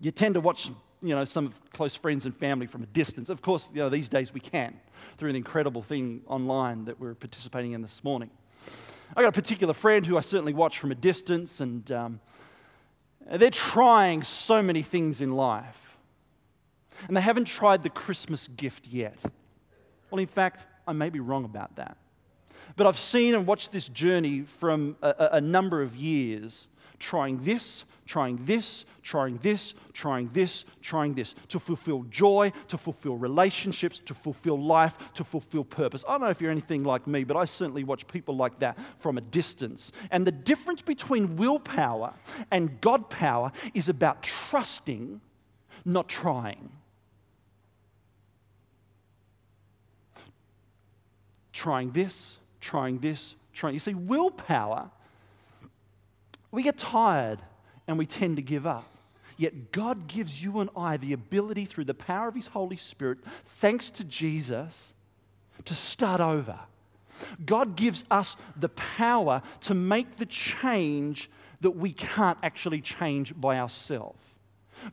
you 0.00 0.10
tend 0.10 0.34
to 0.34 0.40
watch 0.40 0.68
you 1.00 1.14
know, 1.14 1.24
some 1.24 1.54
close 1.72 1.94
friends 1.94 2.24
and 2.24 2.36
family 2.36 2.66
from 2.66 2.82
a 2.82 2.86
distance. 2.86 3.28
Of 3.28 3.40
course, 3.40 3.68
you 3.72 3.80
know, 3.80 3.88
these 3.88 4.08
days 4.08 4.34
we 4.34 4.40
can 4.40 4.80
through 5.16 5.30
an 5.30 5.36
incredible 5.36 5.82
thing 5.82 6.22
online 6.26 6.86
that 6.86 6.98
we're 6.98 7.14
participating 7.14 7.72
in 7.72 7.82
this 7.82 8.02
morning. 8.02 8.30
I 9.16 9.22
got 9.22 9.28
a 9.28 9.40
particular 9.40 9.74
friend 9.74 10.04
who 10.04 10.18
I 10.18 10.20
certainly 10.20 10.52
watch 10.52 10.78
from 10.78 10.90
a 10.90 10.94
distance, 10.94 11.60
and 11.60 11.90
um, 11.92 12.20
they're 13.30 13.50
trying 13.50 14.22
so 14.22 14.62
many 14.62 14.82
things 14.82 15.20
in 15.20 15.32
life. 15.32 15.96
And 17.06 17.16
they 17.16 17.20
haven't 17.20 17.44
tried 17.44 17.82
the 17.82 17.90
Christmas 17.90 18.48
gift 18.48 18.86
yet. 18.86 19.22
Well, 20.10 20.18
in 20.18 20.26
fact, 20.26 20.64
I 20.86 20.92
may 20.92 21.10
be 21.10 21.20
wrong 21.20 21.44
about 21.44 21.76
that. 21.76 21.96
But 22.76 22.86
I've 22.86 22.98
seen 22.98 23.34
and 23.34 23.46
watched 23.46 23.72
this 23.72 23.88
journey 23.88 24.42
from 24.42 24.96
a, 25.02 25.30
a 25.32 25.40
number 25.40 25.82
of 25.82 25.94
years, 25.94 26.66
trying 26.98 27.42
this, 27.42 27.84
trying 28.08 28.42
this, 28.46 28.86
trying 29.02 29.36
this, 29.42 29.74
trying 29.92 30.30
this, 30.32 30.64
trying 30.80 31.12
this 31.12 31.34
to 31.46 31.60
fulfill 31.60 32.04
joy, 32.04 32.50
to 32.66 32.78
fulfill 32.78 33.16
relationships, 33.16 34.00
to 34.06 34.14
fulfill 34.14 34.58
life, 34.58 34.96
to 35.12 35.22
fulfill 35.22 35.62
purpose. 35.62 36.04
I 36.08 36.12
don't 36.12 36.22
know 36.22 36.30
if 36.30 36.40
you're 36.40 36.50
anything 36.50 36.84
like 36.84 37.06
me, 37.06 37.22
but 37.22 37.36
I 37.36 37.44
certainly 37.44 37.84
watch 37.84 38.08
people 38.08 38.34
like 38.34 38.58
that 38.60 38.78
from 38.98 39.18
a 39.18 39.20
distance. 39.20 39.92
And 40.10 40.26
the 40.26 40.32
difference 40.32 40.80
between 40.80 41.36
willpower 41.36 42.14
and 42.50 42.80
God 42.80 43.10
power 43.10 43.52
is 43.74 43.90
about 43.90 44.22
trusting, 44.22 45.20
not 45.84 46.08
trying. 46.08 46.70
Trying 51.52 51.90
this, 51.90 52.36
trying 52.58 53.00
this, 53.00 53.34
trying. 53.52 53.74
You 53.74 53.80
see, 53.80 53.92
willpower, 53.92 54.90
we 56.50 56.62
get 56.62 56.78
tired 56.78 57.42
and 57.88 57.98
we 57.98 58.06
tend 58.06 58.36
to 58.36 58.42
give 58.42 58.66
up. 58.66 58.84
Yet 59.36 59.72
God 59.72 60.06
gives 60.06 60.42
you 60.42 60.60
and 60.60 60.70
I 60.76 60.96
the 60.96 61.12
ability 61.12 61.64
through 61.64 61.84
the 61.84 61.94
power 61.94 62.28
of 62.28 62.34
His 62.34 62.48
Holy 62.48 62.76
Spirit, 62.76 63.18
thanks 63.46 63.90
to 63.90 64.04
Jesus, 64.04 64.92
to 65.64 65.74
start 65.74 66.20
over. 66.20 66.58
God 67.44 67.74
gives 67.74 68.04
us 68.10 68.36
the 68.56 68.68
power 68.68 69.42
to 69.62 69.74
make 69.74 70.16
the 70.16 70.26
change 70.26 71.30
that 71.60 71.72
we 71.72 71.92
can't 71.92 72.38
actually 72.42 72.80
change 72.80 73.34
by 73.40 73.58
ourselves. 73.58 74.22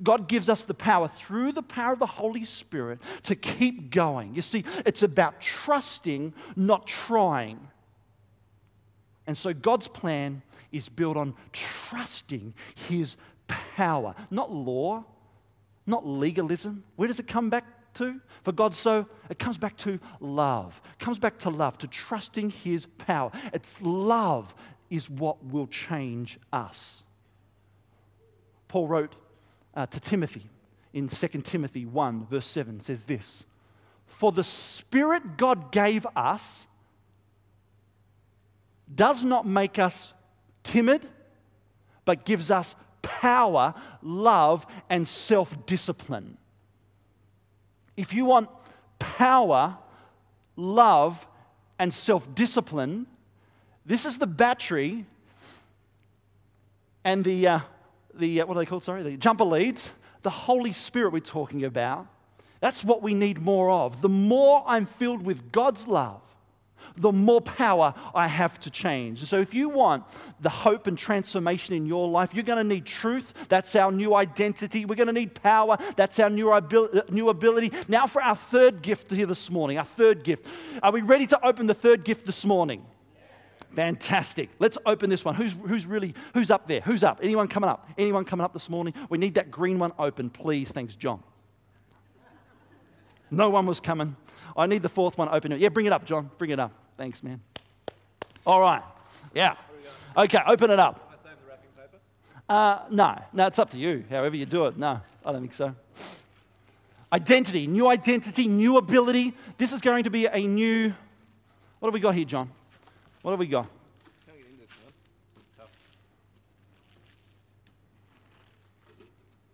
God 0.01 0.27
gives 0.27 0.49
us 0.49 0.61
the 0.61 0.73
power 0.73 1.07
through 1.07 1.51
the 1.51 1.61
power 1.61 1.93
of 1.93 1.99
the 1.99 2.07
Holy 2.07 2.43
Spirit 2.43 2.99
to 3.23 3.35
keep 3.35 3.91
going. 3.91 4.33
You 4.33 4.41
see, 4.41 4.63
it's 4.85 5.03
about 5.03 5.41
trusting, 5.41 6.33
not 6.55 6.87
trying. 6.87 7.67
And 9.27 9.37
so 9.37 9.53
God's 9.53 9.87
plan 9.87 10.41
is 10.75 10.89
built 10.89 11.17
on 11.17 11.33
trusting 11.53 12.53
His 12.87 13.17
power, 13.47 14.15
not 14.29 14.51
law, 14.51 15.05
not 15.85 16.05
legalism. 16.05 16.83
Where 16.95 17.07
does 17.07 17.19
it 17.19 17.27
come 17.27 17.49
back 17.49 17.65
to? 17.95 18.19
For 18.43 18.51
God, 18.51 18.75
so 18.75 19.07
it 19.29 19.39
comes 19.39 19.57
back 19.57 19.77
to 19.77 19.99
love. 20.19 20.81
It 20.99 21.03
comes 21.03 21.19
back 21.19 21.39
to 21.39 21.49
love, 21.49 21.77
to 21.79 21.87
trusting 21.87 22.49
His 22.49 22.85
power. 22.97 23.31
It's 23.53 23.81
love 23.81 24.53
is 24.89 25.09
what 25.09 25.43
will 25.43 25.67
change 25.67 26.39
us. 26.51 27.03
Paul 28.67 28.87
wrote 28.87 29.15
uh, 29.75 29.85
to 29.87 29.99
Timothy 29.99 30.49
in 30.93 31.07
2 31.07 31.27
Timothy 31.41 31.85
1, 31.85 32.27
verse 32.27 32.47
7, 32.47 32.79
says 32.79 33.03
this 33.03 33.45
For 34.07 34.31
the 34.31 34.43
Spirit 34.43 35.37
God 35.37 35.71
gave 35.71 36.05
us 36.15 36.67
does 38.93 39.23
not 39.23 39.47
make 39.47 39.79
us 39.79 40.13
timid, 40.65 41.07
but 42.03 42.25
gives 42.25 42.51
us 42.51 42.75
power, 43.01 43.73
love, 44.01 44.65
and 44.89 45.07
self 45.07 45.65
discipline. 45.65 46.37
If 47.95 48.13
you 48.13 48.25
want 48.25 48.49
power, 48.99 49.77
love, 50.57 51.25
and 51.79 51.93
self 51.93 52.35
discipline, 52.35 53.07
this 53.85 54.05
is 54.05 54.17
the 54.17 54.27
battery 54.27 55.05
and 57.05 57.23
the, 57.23 57.47
uh, 57.47 57.59
the 58.13 58.41
uh, 58.41 58.45
what 58.45 58.57
are 58.57 58.59
they 58.59 58.65
called? 58.65 58.83
Sorry, 58.83 59.03
the 59.03 59.15
jumper 59.15 59.45
leads, 59.45 59.91
the 60.23 60.29
Holy 60.29 60.73
Spirit 60.73 61.13
we're 61.13 61.19
talking 61.19 61.63
about. 61.63 62.07
That's 62.59 62.83
what 62.83 63.03
we 63.03 63.13
need 63.13 63.39
more 63.39 63.69
of. 63.69 64.01
The 64.01 64.09
more 64.09 64.63
I'm 64.65 64.87
filled 64.87 65.21
with 65.21 65.51
God's 65.51 65.87
love, 65.87 66.21
the 66.97 67.11
more 67.11 67.41
power 67.41 67.93
I 68.13 68.27
have 68.27 68.59
to 68.61 68.69
change. 68.69 69.25
So, 69.25 69.39
if 69.39 69.53
you 69.53 69.69
want 69.69 70.03
the 70.39 70.49
hope 70.49 70.87
and 70.87 70.97
transformation 70.97 71.75
in 71.75 71.85
your 71.85 72.07
life, 72.07 72.33
you're 72.33 72.43
going 72.43 72.57
to 72.57 72.75
need 72.75 72.85
truth. 72.85 73.33
That's 73.49 73.75
our 73.75 73.91
new 73.91 74.15
identity. 74.15 74.85
We're 74.85 74.95
going 74.95 75.07
to 75.07 75.13
need 75.13 75.35
power. 75.35 75.77
That's 75.95 76.19
our 76.19 76.27
uh, 76.27 77.01
new 77.09 77.29
ability. 77.29 77.71
Now, 77.87 78.07
for 78.07 78.21
our 78.21 78.35
third 78.35 78.81
gift 78.81 79.11
here 79.11 79.27
this 79.27 79.49
morning, 79.49 79.77
our 79.77 79.85
third 79.85 80.23
gift. 80.23 80.45
Are 80.81 80.91
we 80.91 81.01
ready 81.01 81.27
to 81.27 81.45
open 81.45 81.67
the 81.67 81.73
third 81.73 82.03
gift 82.03 82.25
this 82.25 82.45
morning? 82.45 82.85
Fantastic. 83.75 84.49
Let's 84.59 84.77
open 84.85 85.09
this 85.09 85.25
one. 85.25 85.35
Who's, 85.35 85.53
who's 85.67 85.85
really, 85.85 86.15
who's 86.33 86.49
up 86.49 86.67
there? 86.67 86.79
Who's 86.81 87.03
up? 87.03 87.19
Anyone 87.21 87.49
coming 87.49 87.69
up? 87.69 87.89
Anyone 87.97 88.23
coming 88.23 88.45
up 88.45 88.53
this 88.53 88.69
morning? 88.69 88.93
We 89.09 89.17
need 89.17 89.35
that 89.35 89.51
green 89.51 89.79
one 89.79 89.91
open, 89.99 90.29
please. 90.29 90.69
Thanks, 90.69 90.95
John. 90.95 91.21
No 93.29 93.49
one 93.49 93.65
was 93.65 93.81
coming. 93.81 94.15
I 94.55 94.67
need 94.67 94.81
the 94.81 94.89
fourth 94.89 95.17
one 95.17 95.29
open. 95.29 95.59
Yeah, 95.59 95.69
bring 95.69 95.85
it 95.85 95.91
up, 95.91 96.05
John. 96.05 96.29
Bring 96.37 96.51
it 96.51 96.59
up. 96.59 96.71
Thanks, 96.97 97.21
man. 97.21 97.41
All 98.45 98.61
right. 98.61 98.81
Yeah. 99.33 99.55
Okay, 100.15 100.39
open 100.47 100.71
it 100.71 100.79
up. 100.79 101.11
I 101.11 101.15
save 101.17 101.31
the 101.43 101.49
wrapping 101.49 101.69
paper? 101.75 101.97
Uh, 102.47 102.85
no, 102.89 103.21
no, 103.33 103.47
it's 103.47 103.59
up 103.59 103.69
to 103.71 103.77
you, 103.77 104.05
however 104.09 104.35
you 104.35 104.45
do 104.45 104.65
it. 104.67 104.77
No, 104.77 105.01
I 105.25 105.31
don't 105.31 105.41
think 105.41 105.53
so. 105.53 105.75
Identity, 107.11 107.67
new 107.67 107.87
identity, 107.87 108.47
new 108.47 108.77
ability. 108.77 109.33
This 109.57 109.73
is 109.73 109.81
going 109.81 110.05
to 110.05 110.09
be 110.09 110.25
a 110.25 110.39
new. 110.39 110.93
What 111.79 111.87
have 111.89 111.93
we 111.93 111.99
got 111.99 112.15
here, 112.15 112.25
John? 112.25 112.49
What 113.21 113.31
have 113.31 113.39
we 113.39 113.47
got? 113.47 113.67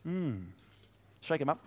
Hmm. 0.04 0.34
Shake 1.22 1.42
him 1.42 1.50
up. 1.50 1.60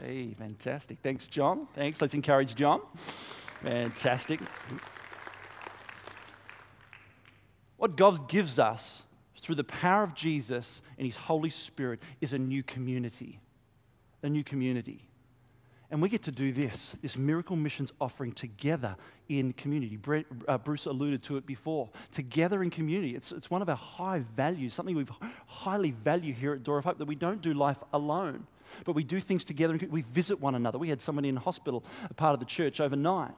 Hey, 0.00 0.34
fantastic. 0.34 0.98
Thanks, 1.02 1.26
John. 1.26 1.66
Thanks. 1.74 2.00
Let's 2.00 2.14
encourage 2.14 2.54
John. 2.54 2.80
Fantastic. 3.62 4.40
What 7.76 7.96
God 7.96 8.28
gives 8.28 8.58
us 8.58 9.02
through 9.40 9.54
the 9.54 9.64
power 9.64 10.02
of 10.02 10.14
Jesus 10.14 10.82
and 10.98 11.06
His 11.06 11.16
Holy 11.16 11.50
Spirit 11.50 12.00
is 12.20 12.32
a 12.32 12.38
new 12.38 12.62
community. 12.62 13.40
A 14.22 14.28
new 14.28 14.44
community. 14.44 15.06
And 15.90 16.02
we 16.02 16.08
get 16.08 16.24
to 16.24 16.32
do 16.32 16.52
this, 16.52 16.96
this 17.00 17.16
miracle 17.16 17.54
missions 17.54 17.92
offering 18.00 18.32
together 18.32 18.96
in 19.28 19.52
community. 19.52 19.98
Uh, 20.48 20.58
Bruce 20.58 20.86
alluded 20.86 21.22
to 21.24 21.36
it 21.36 21.46
before. 21.46 21.88
Together 22.10 22.62
in 22.62 22.70
community. 22.70 23.14
It's, 23.14 23.30
it's 23.30 23.50
one 23.50 23.62
of 23.62 23.68
our 23.68 23.76
high 23.76 24.24
values, 24.34 24.74
something 24.74 24.96
we 24.96 25.06
highly 25.46 25.92
value 25.92 26.34
here 26.34 26.52
at 26.54 26.64
Door 26.64 26.78
of 26.78 26.84
Hope, 26.86 26.98
that 26.98 27.06
we 27.06 27.14
don't 27.14 27.40
do 27.40 27.54
life 27.54 27.78
alone, 27.92 28.48
but 28.84 28.92
we 28.92 29.04
do 29.04 29.20
things 29.20 29.44
together. 29.44 29.78
We 29.88 30.02
visit 30.02 30.40
one 30.40 30.54
another. 30.54 30.78
We 30.78 30.88
had 30.88 31.00
someone 31.00 31.24
in 31.24 31.36
hospital, 31.36 31.84
a 32.08 32.14
part 32.14 32.34
of 32.34 32.40
the 32.40 32.46
church, 32.46 32.80
overnight. 32.80 33.34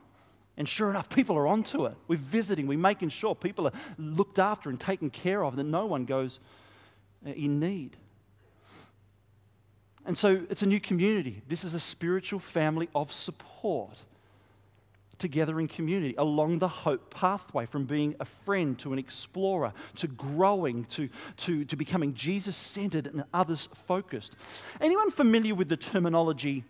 And 0.57 0.69
sure 0.69 0.91
enough, 0.91 1.09
people 1.09 1.37
are 1.37 1.47
onto 1.47 1.87
it. 1.87 1.95
We're 2.09 2.17
visiting, 2.17 2.67
we're 2.67 2.79
making 2.79 3.11
sure 3.11 3.35
people 3.35 3.69
are 3.69 3.73
looked 3.97 4.39
after 4.39 4.71
and 4.71 4.81
taken 4.81 5.09
care 5.09 5.45
of, 5.45 5.57
that 5.57 5.65
no 5.65 5.87
one 5.87 6.05
goes 6.05 6.41
uh, 7.27 7.31
in 7.31 7.61
need. 7.61 7.97
And 10.05 10.17
so 10.17 10.45
it's 10.51 10.63
a 10.63 10.67
new 10.67 10.81
community. 10.81 11.43
This 11.47 11.65
is 11.65 11.75
a 11.75 11.81
spiritual 11.81 12.41
family 12.41 12.89
of 12.95 13.13
support 13.13 13.99
together 15.19 15.61
in 15.61 15.69
community 15.69 16.15
along 16.19 16.59
the 16.59 16.69
hope 16.69 17.13
pathway 17.13 17.67
from 17.67 17.85
being 17.85 18.15
a 18.21 18.25
friend 18.25 18.79
to 18.79 18.93
an 18.93 18.99
explorer 18.99 19.73
to 19.97 20.07
growing 20.07 20.85
to, 20.85 21.09
to, 21.37 21.65
to 21.65 21.77
becoming 21.77 22.15
Jesus 22.15 22.57
centered 22.57 23.07
and 23.07 23.25
others 23.35 23.69
focused. 23.87 24.37
Anyone 24.81 25.11
familiar 25.11 25.55
with 25.55 25.69
the 25.69 25.77
terminology 25.77 26.65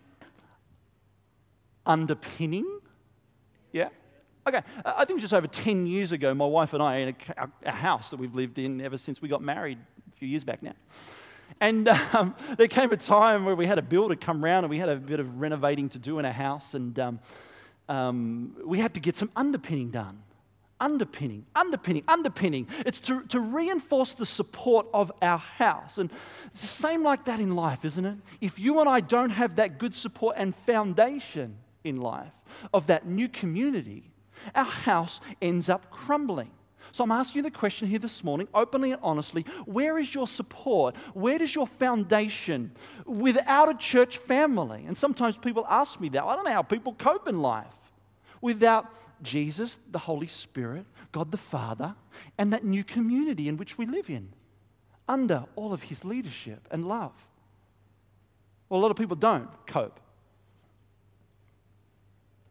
underpinning? 1.86 2.80
Yeah? 3.72 3.88
Okay, 4.46 4.62
I 4.84 5.04
think 5.04 5.20
just 5.20 5.34
over 5.34 5.46
10 5.46 5.86
years 5.86 6.12
ago, 6.12 6.32
my 6.32 6.46
wife 6.46 6.72
and 6.72 6.82
I, 6.82 6.96
in 6.96 7.16
a, 7.36 7.48
a 7.66 7.70
house 7.70 8.10
that 8.10 8.18
we've 8.18 8.34
lived 8.34 8.58
in 8.58 8.80
ever 8.80 8.96
since 8.96 9.20
we 9.20 9.28
got 9.28 9.42
married 9.42 9.78
a 10.10 10.16
few 10.16 10.26
years 10.26 10.42
back 10.42 10.62
now. 10.62 10.72
And 11.60 11.88
um, 11.88 12.34
there 12.56 12.68
came 12.68 12.92
a 12.92 12.96
time 12.96 13.44
where 13.44 13.56
we 13.56 13.66
had 13.66 13.78
a 13.78 13.82
builder 13.82 14.16
come 14.16 14.42
round 14.42 14.64
and 14.64 14.70
we 14.70 14.78
had 14.78 14.88
a 14.88 14.96
bit 14.96 15.20
of 15.20 15.40
renovating 15.40 15.88
to 15.90 15.98
do 15.98 16.18
in 16.18 16.24
a 16.24 16.32
house. 16.32 16.74
And 16.74 16.98
um, 16.98 17.20
um, 17.88 18.56
we 18.64 18.78
had 18.78 18.94
to 18.94 19.00
get 19.00 19.16
some 19.16 19.30
underpinning 19.36 19.90
done. 19.90 20.22
Underpinning, 20.80 21.44
underpinning, 21.56 22.04
underpinning. 22.06 22.68
It's 22.86 23.00
to, 23.00 23.22
to 23.24 23.40
reinforce 23.40 24.14
the 24.14 24.26
support 24.26 24.86
of 24.94 25.10
our 25.20 25.38
house. 25.38 25.98
And 25.98 26.08
it's 26.46 26.60
the 26.60 26.68
same 26.68 27.02
like 27.02 27.24
that 27.24 27.40
in 27.40 27.56
life, 27.56 27.84
isn't 27.84 28.04
it? 28.04 28.16
If 28.40 28.60
you 28.60 28.78
and 28.78 28.88
I 28.88 29.00
don't 29.00 29.30
have 29.30 29.56
that 29.56 29.78
good 29.78 29.92
support 29.92 30.36
and 30.38 30.54
foundation 30.54 31.56
in 31.82 32.00
life 32.00 32.32
of 32.72 32.86
that 32.86 33.06
new 33.06 33.28
community, 33.28 34.12
our 34.54 34.64
house 34.64 35.20
ends 35.42 35.68
up 35.68 35.90
crumbling. 35.90 36.50
So 36.92 37.04
I'm 37.04 37.12
asking 37.12 37.40
you 37.40 37.42
the 37.42 37.50
question 37.50 37.88
here 37.88 37.98
this 37.98 38.24
morning, 38.24 38.48
openly 38.54 38.92
and 38.92 39.00
honestly 39.02 39.44
where 39.64 39.98
is 39.98 40.14
your 40.14 40.26
support? 40.26 40.96
Where 41.14 41.38
does 41.38 41.54
your 41.54 41.66
foundation 41.66 42.72
without 43.06 43.68
a 43.68 43.74
church 43.74 44.18
family? 44.18 44.84
And 44.86 44.96
sometimes 44.96 45.36
people 45.36 45.66
ask 45.68 46.00
me 46.00 46.08
that. 46.10 46.24
I 46.24 46.34
don't 46.34 46.44
know 46.44 46.52
how 46.52 46.62
people 46.62 46.94
cope 46.94 47.28
in 47.28 47.40
life 47.40 47.66
without 48.40 48.86
Jesus, 49.22 49.78
the 49.90 49.98
Holy 49.98 50.26
Spirit, 50.26 50.86
God 51.12 51.30
the 51.30 51.38
Father, 51.38 51.94
and 52.36 52.52
that 52.52 52.64
new 52.64 52.84
community 52.84 53.48
in 53.48 53.56
which 53.56 53.78
we 53.78 53.86
live 53.86 54.08
in, 54.08 54.28
under 55.08 55.44
all 55.56 55.72
of 55.72 55.82
His 55.82 56.04
leadership 56.04 56.66
and 56.70 56.84
love. 56.84 57.12
Well, 58.68 58.80
a 58.80 58.82
lot 58.82 58.90
of 58.90 58.96
people 58.96 59.16
don't 59.16 59.48
cope. 59.66 59.98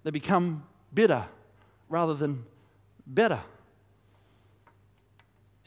They 0.03 0.11
become 0.11 0.63
bitter 0.93 1.25
rather 1.89 2.13
than 2.13 2.45
better. 3.05 3.41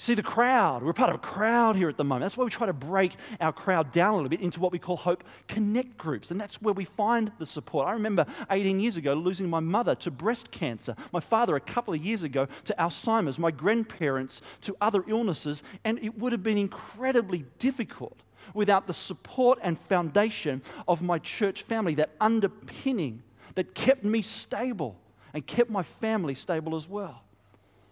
See, 0.00 0.14
the 0.14 0.22
crowd, 0.22 0.82
we're 0.82 0.94
part 0.94 1.10
of 1.10 1.16
a 1.16 1.18
crowd 1.18 1.76
here 1.76 1.90
at 1.90 1.98
the 1.98 2.04
moment. 2.04 2.22
That's 2.22 2.38
why 2.38 2.44
we 2.44 2.50
try 2.50 2.66
to 2.66 2.72
break 2.72 3.16
our 3.38 3.52
crowd 3.52 3.92
down 3.92 4.14
a 4.14 4.16
little 4.16 4.30
bit 4.30 4.40
into 4.40 4.58
what 4.58 4.72
we 4.72 4.78
call 4.78 4.96
Hope 4.96 5.22
Connect 5.46 5.98
groups. 5.98 6.30
And 6.30 6.40
that's 6.40 6.62
where 6.62 6.72
we 6.72 6.86
find 6.86 7.30
the 7.38 7.44
support. 7.44 7.86
I 7.86 7.92
remember 7.92 8.24
18 8.50 8.80
years 8.80 8.96
ago 8.96 9.12
losing 9.12 9.50
my 9.50 9.60
mother 9.60 9.94
to 9.96 10.10
breast 10.10 10.50
cancer, 10.50 10.96
my 11.12 11.20
father 11.20 11.54
a 11.54 11.60
couple 11.60 11.92
of 11.92 12.02
years 12.02 12.22
ago 12.22 12.48
to 12.64 12.74
Alzheimer's, 12.78 13.38
my 13.38 13.50
grandparents 13.50 14.40
to 14.62 14.74
other 14.80 15.04
illnesses. 15.06 15.62
And 15.84 15.98
it 15.98 16.18
would 16.18 16.32
have 16.32 16.42
been 16.42 16.56
incredibly 16.56 17.44
difficult 17.58 18.18
without 18.54 18.86
the 18.86 18.94
support 18.94 19.58
and 19.60 19.78
foundation 19.80 20.62
of 20.88 21.02
my 21.02 21.18
church 21.18 21.64
family, 21.64 21.94
that 21.96 22.08
underpinning 22.22 23.22
that 23.54 23.74
kept 23.74 24.02
me 24.02 24.22
stable 24.22 24.96
and 25.34 25.46
kept 25.46 25.68
my 25.68 25.82
family 25.82 26.34
stable 26.34 26.74
as 26.74 26.88
well. 26.88 27.22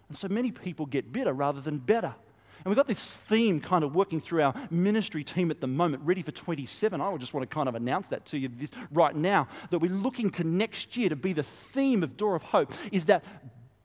And 0.09 0.17
so 0.17 0.27
many 0.27 0.51
people 0.51 0.85
get 0.85 1.11
bitter 1.13 1.31
rather 1.31 1.61
than 1.61 1.77
better. 1.77 2.13
And 2.57 2.65
we've 2.65 2.75
got 2.75 2.87
this 2.87 3.15
theme 3.15 3.61
kind 3.61 3.85
of 3.85 3.95
working 3.95 4.19
through 4.19 4.41
our 4.41 4.53
ministry 4.69 5.23
team 5.23 5.49
at 5.49 5.61
the 5.61 5.67
moment, 5.67 6.03
ready 6.03 6.21
for 6.21 6.31
27. 6.31 6.99
I 6.99 7.15
just 7.17 7.33
want 7.33 7.49
to 7.49 7.53
kind 7.53 7.69
of 7.69 7.75
announce 7.75 8.09
that 8.09 8.25
to 8.27 8.37
you 8.37 8.49
this, 8.49 8.71
right 8.91 9.15
now 9.15 9.47
that 9.69 9.79
we're 9.79 9.91
looking 9.91 10.29
to 10.31 10.43
next 10.43 10.97
year 10.97 11.07
to 11.07 11.15
be 11.15 11.31
the 11.31 11.43
theme 11.43 12.03
of 12.03 12.17
Door 12.17 12.35
of 12.35 12.43
Hope 12.43 12.73
is 12.91 13.05
that 13.05 13.23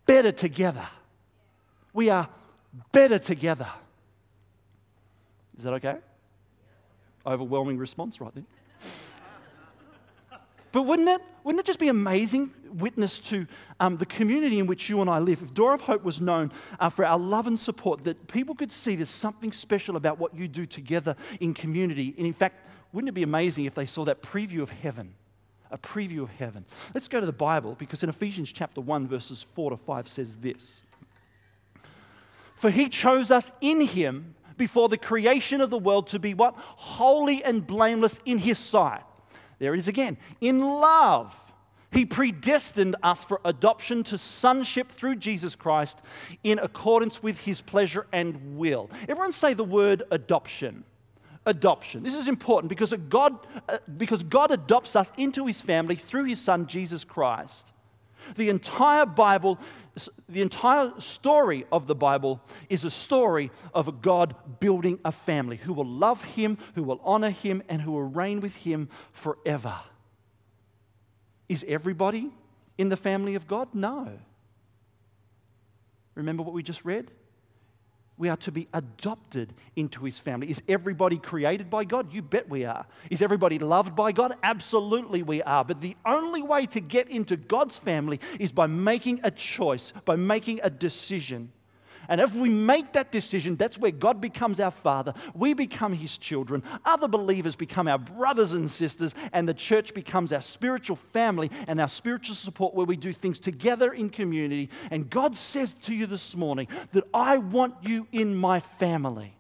better 0.07 0.33
together. 0.33 0.89
We 1.93 2.11
are 2.11 2.29
better 2.91 3.21
together. 3.21 3.69
Is 5.57 5.63
that 5.63 5.75
okay? 5.75 5.99
Overwhelming 7.25 7.79
response 7.79 8.21
right 8.21 8.35
there. 8.35 8.45
But 10.73 10.83
wouldn't 10.83 11.09
it, 11.09 11.23
wouldn't 11.45 11.61
it 11.61 11.67
just 11.67 11.79
be 11.79 11.87
amazing 11.87 12.51
witness 12.75 13.19
to 13.21 13.47
um, 13.81 13.97
the 13.97 14.07
community 14.07 14.59
in 14.59 14.67
which 14.67 14.89
you 14.89 15.01
and 15.01 15.09
I 15.09 15.19
live? 15.19 15.43
If 15.43 15.55
Door 15.55 15.75
of 15.75 15.81
Hope 15.83 16.05
was 16.05 16.21
known 16.21 16.53
uh, 16.79 16.91
for 16.91 17.05
our 17.05 17.19
love 17.19 17.47
and 17.47 17.59
support, 17.59 18.05
that 18.05 18.27
people 18.29 18.55
could 18.55 18.73
see 18.73 18.97
there's 18.97 19.11
something 19.11 19.53
special 19.53 19.97
about 19.97 20.19
what 20.19 20.35
you 20.35 20.49
do 20.49 20.67
together 20.67 21.17
in 21.41 21.55
community. 21.55 22.15
And 22.17 22.27
in 22.27 22.33
fact, 22.33 22.67
wouldn't 22.93 23.09
it 23.09 23.13
be 23.13 23.23
amazing 23.23 23.65
if 23.65 23.75
they 23.75 23.87
saw 23.87 24.05
that 24.05 24.23
preview 24.23 24.63
of 24.63 24.71
heaven? 24.71 25.15
A 25.71 25.79
preview 25.79 26.23
of 26.23 26.31
heaven. 26.31 26.65
Let's 26.95 27.09
go 27.09 27.19
to 27.19 27.27
the 27.27 27.33
Bible 27.33 27.75
because 27.79 28.03
in 28.03 28.09
Ephesians 28.09 28.53
chapter 28.53 28.81
1, 28.81 29.09
verses 29.09 29.45
4 29.55 29.71
to 29.71 29.77
5 29.77 30.09
says 30.09 30.37
this 30.37 30.83
For 32.55 32.71
he 32.71 32.89
chose 32.89 33.31
us 33.31 33.51
in 33.61 33.81
him 33.81 34.37
before 34.57 34.89
the 34.89 34.99
creation 34.99 35.61
of 35.61 35.71
the 35.71 35.79
world 35.79 36.07
to 36.09 36.19
be 36.19 36.35
what? 36.35 36.55
Holy 36.57 37.43
and 37.43 37.67
blameless 37.67 38.21
in 38.25 38.39
his 38.39 38.59
sight. 38.59 39.03
There 39.59 39.75
it 39.75 39.79
is 39.79 39.89
again. 39.89 40.17
In 40.41 40.61
love, 40.61 41.35
he 41.95 42.05
predestined 42.05 42.97
us 43.03 43.25
for 43.25 43.41
adoption 43.45 44.03
to 44.05 44.19
sonship 44.19 44.91
through 44.91 45.17
Jesus 45.17 45.55
Christ 45.55 45.99
in 46.43 46.59
accordance 46.59 47.23
with 47.23 47.41
his 47.41 47.61
pleasure 47.61 48.07
and 48.13 48.59
will. 48.59 48.91
Everyone 49.03 49.33
say 49.33 49.55
the 49.55 49.65
word 49.65 50.03
adoption. 50.11 50.85
Adoption. 51.47 52.03
This 52.03 52.15
is 52.15 52.27
important 52.27 52.69
because 52.71 52.93
God, 53.09 53.39
uh, 53.69 53.79
because 53.97 54.23
God 54.23 54.51
adopts 54.51 54.97
us 54.97 55.13
into 55.17 55.47
his 55.47 55.61
family 55.61 55.95
through 55.95 56.25
his 56.25 56.41
son, 56.41 56.67
Jesus 56.67 57.05
Christ. 57.05 57.71
The 58.37 58.49
entire 58.49 59.05
Bible, 59.05 59.59
the 60.29 60.41
entire 60.41 60.93
story 60.99 61.67
of 61.71 61.87
the 61.87 61.95
Bible 61.95 62.41
is 62.71 62.85
a 62.85 62.91
story 62.91 63.51
of 63.75 64.01
God 64.01 64.35
building 64.59 64.99
a 65.05 65.13
family 65.13 65.59
who 65.59 65.75
will 65.75 65.87
love 65.87 66.25
him, 66.25 66.59
who 66.75 66.83
will 66.83 67.01
honor 67.05 67.31
him, 67.31 67.63
and 67.69 67.83
who 67.83 67.93
will 67.93 68.03
reign 68.03 68.41
with 68.41 68.55
him 68.57 68.89
forever. 69.13 69.75
Is 71.49 71.65
everybody 71.69 72.31
in 72.79 72.89
the 72.89 72.97
family 72.97 73.35
of 73.35 73.47
God? 73.47 73.69
No. 73.75 74.19
Remember 76.15 76.43
what 76.43 76.55
we 76.55 76.63
just 76.63 76.85
read? 76.85 77.11
We 78.17 78.29
are 78.29 78.37
to 78.39 78.53
be 78.53 78.69
adopted 78.73 79.53
into 79.75 80.05
his 80.05 80.19
family. 80.19 80.49
Is 80.49 80.63
everybody 80.69 81.19
created 81.19 81.69
by 81.69 81.83
God? 81.83 82.13
You 82.13 82.23
bet 82.23 82.49
we 82.49 82.65
are. 82.65 82.87
Is 83.11 83.21
everybody 83.21 83.59
loved 83.59 83.97
by 83.97 84.13
God? 84.13 84.37
Absolutely 84.45 85.23
we 85.23 85.43
are. 85.43 85.65
But 85.65 85.81
the 85.81 85.97
only 86.07 86.41
way 86.41 86.67
to 86.67 86.81
get 86.81 87.09
into 87.09 87.37
God's 87.37 87.77
family 87.77 88.21
is 88.39 88.53
by 88.53 88.69
making 88.69 89.21
a 89.25 89.33
choice, 89.33 89.93
by 90.05 90.15
making 90.15 90.61
a 90.63 90.71
decision. 90.71 91.51
And 92.09 92.21
if 92.21 92.35
we 92.35 92.49
make 92.49 92.93
that 92.93 93.13
decision, 93.13 93.57
that's 93.57 93.79
where 93.79 93.91
God 93.91 94.21
becomes 94.21 94.61
our 94.61 94.71
Father. 94.71 95.15
We 95.35 95.55
become 95.55 95.93
His 95.93 96.19
children. 96.19 96.63
Other 96.85 97.09
believers 97.09 97.57
become 97.57 97.89
our 97.89 97.99
brothers 97.99 98.53
and 98.53 98.71
sisters, 98.71 99.15
and 99.33 99.49
the 99.49 99.55
church 99.55 99.95
becomes 99.95 100.33
our 100.33 100.43
spiritual 100.43 100.97
family 100.97 101.51
and 101.67 101.81
our 101.81 101.89
spiritual 101.89 102.35
support 102.35 102.75
where 102.75 102.87
we 102.87 102.97
do 102.97 103.13
things 103.13 103.39
together 103.39 103.93
in 103.93 104.11
community. 104.11 104.71
And 104.91 105.09
God 105.09 105.37
says 105.37 105.75
to 105.83 105.95
you 105.95 106.07
this 106.07 106.35
morning 106.35 106.69
that 106.93 107.05
I 107.13 107.39
want 107.39 107.75
you 107.83 108.07
in 108.13 108.35
my 108.35 108.61
family. 108.61 109.37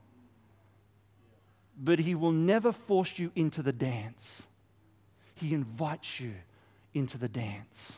But 1.76 1.98
He 1.98 2.14
will 2.14 2.32
never 2.32 2.72
force 2.72 3.18
you 3.18 3.32
into 3.34 3.62
the 3.62 3.72
dance, 3.72 4.42
He 5.34 5.54
invites 5.54 6.20
you 6.20 6.34
into 6.94 7.18
the 7.18 7.28
dance. 7.28 7.96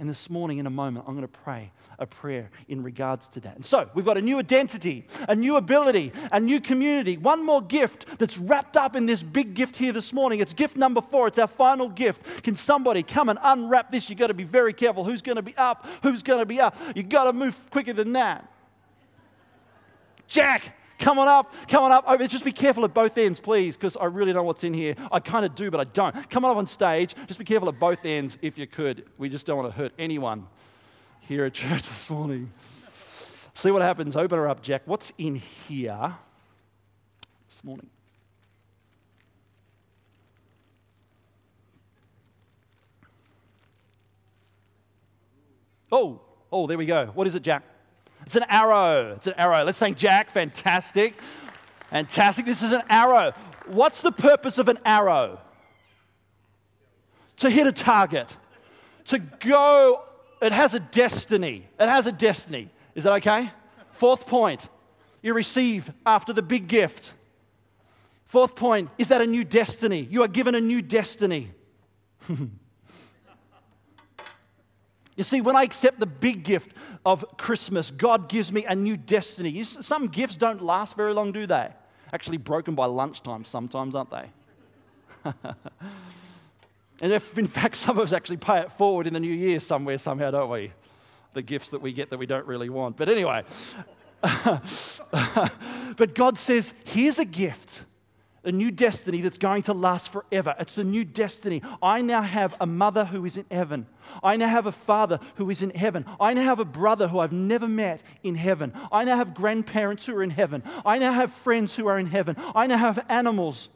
And 0.00 0.08
this 0.08 0.30
morning, 0.30 0.56
in 0.56 0.66
a 0.66 0.70
moment, 0.70 1.04
I'm 1.06 1.14
going 1.14 1.28
to 1.28 1.38
pray 1.44 1.70
a 1.98 2.06
prayer 2.06 2.50
in 2.68 2.82
regards 2.82 3.28
to 3.28 3.40
that. 3.40 3.56
And 3.56 3.62
so, 3.62 3.90
we've 3.92 4.06
got 4.06 4.16
a 4.16 4.22
new 4.22 4.38
identity, 4.38 5.06
a 5.28 5.34
new 5.34 5.56
ability, 5.56 6.10
a 6.32 6.40
new 6.40 6.58
community, 6.58 7.18
one 7.18 7.44
more 7.44 7.60
gift 7.60 8.06
that's 8.18 8.38
wrapped 8.38 8.78
up 8.78 8.96
in 8.96 9.04
this 9.04 9.22
big 9.22 9.52
gift 9.52 9.76
here 9.76 9.92
this 9.92 10.14
morning. 10.14 10.40
It's 10.40 10.54
gift 10.54 10.74
number 10.74 11.02
four, 11.02 11.28
it's 11.28 11.38
our 11.38 11.46
final 11.46 11.90
gift. 11.90 12.42
Can 12.42 12.56
somebody 12.56 13.02
come 13.02 13.28
and 13.28 13.38
unwrap 13.42 13.92
this? 13.92 14.08
You've 14.08 14.18
got 14.18 14.28
to 14.28 14.34
be 14.34 14.44
very 14.44 14.72
careful 14.72 15.04
who's 15.04 15.20
going 15.20 15.36
to 15.36 15.42
be 15.42 15.54
up, 15.58 15.86
who's 16.02 16.22
going 16.22 16.40
to 16.40 16.46
be 16.46 16.62
up. 16.62 16.78
You've 16.96 17.10
got 17.10 17.24
to 17.24 17.34
move 17.34 17.54
quicker 17.70 17.92
than 17.92 18.14
that. 18.14 18.50
Jack, 20.28 20.79
Come 21.00 21.18
on 21.18 21.28
up, 21.28 21.54
come 21.66 21.82
on 21.82 21.92
up. 21.92 22.04
Oh, 22.06 22.16
just 22.26 22.44
be 22.44 22.52
careful 22.52 22.84
at 22.84 22.92
both 22.92 23.16
ends, 23.16 23.40
please, 23.40 23.74
because 23.74 23.96
I 23.96 24.04
really 24.04 24.34
don't 24.34 24.42
know 24.42 24.46
what's 24.46 24.64
in 24.64 24.74
here. 24.74 24.94
I 25.10 25.18
kind 25.18 25.46
of 25.46 25.54
do, 25.54 25.70
but 25.70 25.80
I 25.80 25.84
don't. 25.84 26.28
Come 26.28 26.44
on 26.44 26.50
up 26.50 26.58
on 26.58 26.66
stage. 26.66 27.14
Just 27.26 27.38
be 27.38 27.44
careful 27.44 27.70
at 27.70 27.78
both 27.80 28.04
ends 28.04 28.36
if 28.42 28.58
you 28.58 28.66
could. 28.66 29.06
We 29.16 29.30
just 29.30 29.46
don't 29.46 29.56
want 29.56 29.72
to 29.72 29.76
hurt 29.76 29.92
anyone 29.98 30.46
here 31.20 31.46
at 31.46 31.54
church 31.54 31.82
this 31.88 32.10
morning. 32.10 32.52
See 33.54 33.70
what 33.70 33.80
happens. 33.80 34.14
Open 34.14 34.38
her 34.38 34.46
up, 34.46 34.62
Jack. 34.62 34.82
What's 34.84 35.10
in 35.16 35.36
here 35.36 36.14
this 37.48 37.64
morning? 37.64 37.88
Oh, 45.90 46.20
oh, 46.52 46.66
there 46.66 46.76
we 46.76 46.86
go. 46.86 47.06
What 47.06 47.26
is 47.26 47.34
it, 47.34 47.42
Jack? 47.42 47.62
It's 48.26 48.36
an 48.36 48.44
arrow. 48.48 49.14
It's 49.16 49.26
an 49.26 49.34
arrow. 49.36 49.64
Let's 49.64 49.78
thank 49.78 49.96
Jack. 49.96 50.30
Fantastic. 50.30 51.14
Fantastic. 51.88 52.46
This 52.46 52.62
is 52.62 52.72
an 52.72 52.82
arrow. 52.88 53.32
What's 53.66 54.02
the 54.02 54.12
purpose 54.12 54.58
of 54.58 54.68
an 54.68 54.78
arrow? 54.84 55.40
To 57.38 57.50
hit 57.50 57.66
a 57.66 57.72
target, 57.72 58.36
to 59.06 59.18
go 59.18 60.04
it 60.40 60.52
has 60.52 60.74
a 60.74 60.80
destiny. 60.80 61.68
It 61.78 61.88
has 61.88 62.06
a 62.06 62.12
destiny. 62.12 62.70
Is 62.94 63.04
that 63.04 63.12
okay? 63.14 63.50
Fourth 63.92 64.26
point 64.26 64.66
you 65.22 65.34
receive 65.34 65.92
after 66.06 66.32
the 66.32 66.42
big 66.42 66.66
gift. 66.66 67.12
Fourth 68.26 68.56
point 68.56 68.90
is 68.96 69.08
that 69.08 69.20
a 69.20 69.26
new 69.26 69.44
destiny. 69.44 70.06
You 70.10 70.22
are 70.22 70.28
given 70.28 70.54
a 70.54 70.60
new 70.60 70.80
destiny. 70.80 71.50
you 75.20 75.24
see, 75.24 75.42
when 75.42 75.54
I 75.54 75.64
accept 75.64 76.00
the 76.00 76.06
big 76.06 76.44
gift 76.44 76.72
of 77.04 77.26
Christmas, 77.36 77.90
God 77.90 78.30
gives 78.30 78.50
me 78.50 78.64
a 78.64 78.74
new 78.74 78.96
destiny. 78.96 79.62
Some 79.64 80.08
gifts 80.08 80.34
don't 80.34 80.62
last 80.62 80.96
very 80.96 81.12
long, 81.12 81.30
do 81.30 81.46
they? 81.46 81.68
Actually, 82.10 82.38
broken 82.38 82.74
by 82.74 82.86
lunchtime 82.86 83.44
sometimes, 83.44 83.94
aren't 83.94 84.10
they? 84.10 84.30
and 87.02 87.12
if, 87.12 87.36
in 87.36 87.46
fact, 87.46 87.76
some 87.76 87.98
of 87.98 88.02
us 88.02 88.14
actually 88.14 88.38
pay 88.38 88.60
it 88.60 88.72
forward 88.72 89.06
in 89.06 89.12
the 89.12 89.20
new 89.20 89.34
year 89.34 89.60
somewhere, 89.60 89.98
somehow, 89.98 90.30
don't 90.30 90.48
we? 90.48 90.72
The 91.34 91.42
gifts 91.42 91.68
that 91.68 91.82
we 91.82 91.92
get 91.92 92.08
that 92.08 92.18
we 92.18 92.24
don't 92.24 92.46
really 92.46 92.70
want. 92.70 92.96
But 92.96 93.10
anyway, 93.10 93.44
but 94.22 96.14
God 96.14 96.38
says, 96.38 96.72
here's 96.84 97.18
a 97.18 97.26
gift 97.26 97.82
a 98.44 98.52
new 98.52 98.70
destiny 98.70 99.20
that's 99.20 99.38
going 99.38 99.62
to 99.62 99.74
last 99.74 100.10
forever. 100.10 100.54
It's 100.58 100.78
a 100.78 100.84
new 100.84 101.04
destiny. 101.04 101.62
I 101.82 102.00
now 102.00 102.22
have 102.22 102.56
a 102.60 102.66
mother 102.66 103.04
who 103.04 103.24
is 103.24 103.36
in 103.36 103.44
heaven. 103.50 103.86
I 104.22 104.36
now 104.36 104.48
have 104.48 104.66
a 104.66 104.72
father 104.72 105.20
who 105.36 105.50
is 105.50 105.62
in 105.62 105.70
heaven. 105.70 106.06
I 106.18 106.32
now 106.32 106.44
have 106.44 106.60
a 106.60 106.64
brother 106.64 107.08
who 107.08 107.18
I've 107.18 107.32
never 107.32 107.68
met 107.68 108.02
in 108.22 108.34
heaven. 108.34 108.72
I 108.90 109.04
now 109.04 109.16
have 109.16 109.34
grandparents 109.34 110.06
who 110.06 110.16
are 110.16 110.22
in 110.22 110.30
heaven. 110.30 110.62
I 110.86 110.98
now 110.98 111.12
have 111.12 111.32
friends 111.32 111.76
who 111.76 111.86
are 111.86 111.98
in 111.98 112.06
heaven. 112.06 112.36
I 112.54 112.66
now 112.66 112.78
have 112.78 113.04
animals. 113.08 113.68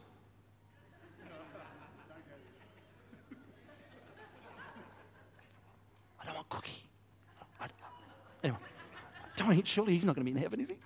I 6.20 6.24
don't 6.24 6.34
want 6.36 6.48
cookie. 6.48 6.88
I, 7.60 7.66
anyway, 8.42 8.58
don't 9.36 9.52
eat. 9.52 9.66
Surely 9.66 9.92
he's 9.92 10.04
not 10.04 10.14
going 10.16 10.26
to 10.26 10.32
be 10.32 10.36
in 10.36 10.42
heaven, 10.42 10.60
is 10.60 10.70
he? 10.70 10.76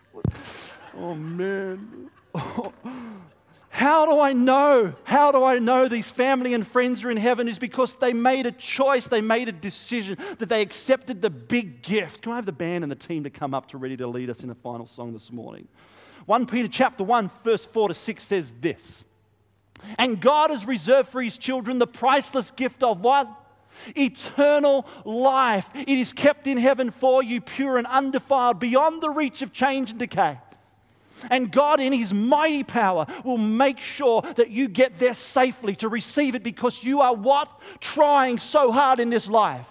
Oh 0.96 1.14
man. 1.14 2.10
Oh. 2.34 2.72
How 3.70 4.06
do 4.06 4.20
I 4.20 4.32
know? 4.32 4.94
How 5.04 5.30
do 5.30 5.44
I 5.44 5.58
know 5.58 5.88
these 5.88 6.10
family 6.10 6.54
and 6.54 6.66
friends 6.66 7.04
are 7.04 7.10
in 7.10 7.16
heaven? 7.16 7.48
Is 7.48 7.58
because 7.58 7.94
they 7.94 8.12
made 8.12 8.46
a 8.46 8.52
choice, 8.52 9.08
they 9.08 9.20
made 9.20 9.48
a 9.48 9.52
decision, 9.52 10.16
that 10.38 10.48
they 10.48 10.62
accepted 10.62 11.22
the 11.22 11.30
big 11.30 11.82
gift. 11.82 12.22
Can 12.22 12.32
I 12.32 12.36
have 12.36 12.46
the 12.46 12.52
band 12.52 12.82
and 12.82 12.90
the 12.90 12.96
team 12.96 13.24
to 13.24 13.30
come 13.30 13.54
up 13.54 13.68
to 13.68 13.78
ready 13.78 13.96
to 13.98 14.06
lead 14.06 14.30
us 14.30 14.42
in 14.42 14.50
a 14.50 14.54
final 14.54 14.86
song 14.86 15.12
this 15.12 15.30
morning? 15.30 15.68
1 16.26 16.46
Peter 16.46 16.68
chapter 16.68 17.04
1, 17.04 17.30
verse 17.44 17.64
4 17.64 17.88
to 17.88 17.94
6 17.94 18.24
says 18.24 18.52
this. 18.60 19.04
And 19.96 20.20
God 20.20 20.50
has 20.50 20.66
reserved 20.66 21.10
for 21.10 21.22
his 21.22 21.38
children 21.38 21.78
the 21.78 21.86
priceless 21.86 22.50
gift 22.50 22.82
of 22.82 23.00
what? 23.00 23.30
Eternal 23.96 24.86
life. 25.04 25.70
It 25.74 25.88
is 25.88 26.12
kept 26.12 26.46
in 26.46 26.58
heaven 26.58 26.90
for 26.90 27.22
you, 27.22 27.40
pure 27.40 27.78
and 27.78 27.86
undefiled, 27.86 28.58
beyond 28.58 29.02
the 29.02 29.10
reach 29.10 29.40
of 29.40 29.52
change 29.52 29.90
and 29.90 29.98
decay. 29.98 30.38
And 31.30 31.50
God, 31.50 31.80
in 31.80 31.92
His 31.92 32.14
mighty 32.14 32.64
power, 32.64 33.06
will 33.24 33.38
make 33.38 33.80
sure 33.80 34.22
that 34.22 34.50
you 34.50 34.68
get 34.68 34.98
there 34.98 35.14
safely 35.14 35.74
to 35.76 35.88
receive 35.88 36.34
it 36.34 36.42
because 36.42 36.82
you 36.82 37.00
are 37.00 37.14
what? 37.14 37.48
Trying 37.80 38.38
so 38.38 38.72
hard 38.72 39.00
in 39.00 39.10
this 39.10 39.28
life. 39.28 39.68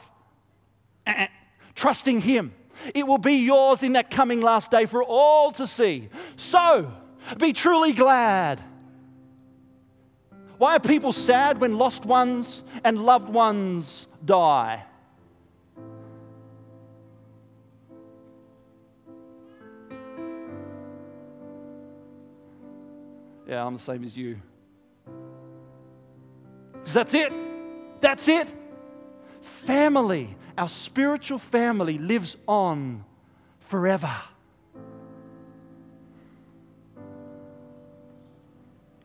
Uh-uh. 1.05 1.27
Trusting 1.75 2.21
Him. 2.21 2.53
It 2.93 3.07
will 3.07 3.17
be 3.17 3.35
yours 3.35 3.83
in 3.83 3.93
that 3.93 4.11
coming 4.11 4.41
last 4.41 4.71
day 4.71 4.85
for 4.85 5.03
all 5.03 5.51
to 5.53 5.65
see. 5.65 6.09
So, 6.35 6.91
be 7.37 7.53
truly 7.53 7.93
glad. 7.93 8.61
Why 10.57 10.75
are 10.75 10.79
people 10.79 11.13
sad 11.13 11.61
when 11.61 11.77
lost 11.77 12.05
ones 12.05 12.63
and 12.83 13.05
loved 13.05 13.29
ones 13.29 14.07
die? 14.23 14.83
Yeah, 23.47 23.65
I'm 23.65 23.73
the 23.73 23.79
same 23.79 24.03
as 24.03 24.15
you. 24.15 24.41
Because 26.73 26.93
that's 26.93 27.13
it. 27.13 27.33
That's 28.01 28.27
it. 28.27 28.53
Family, 29.41 30.35
our 30.57 30.67
spiritual 30.67 31.39
family 31.39 31.97
lives 31.97 32.35
on 32.47 33.05
forever. 33.59 34.13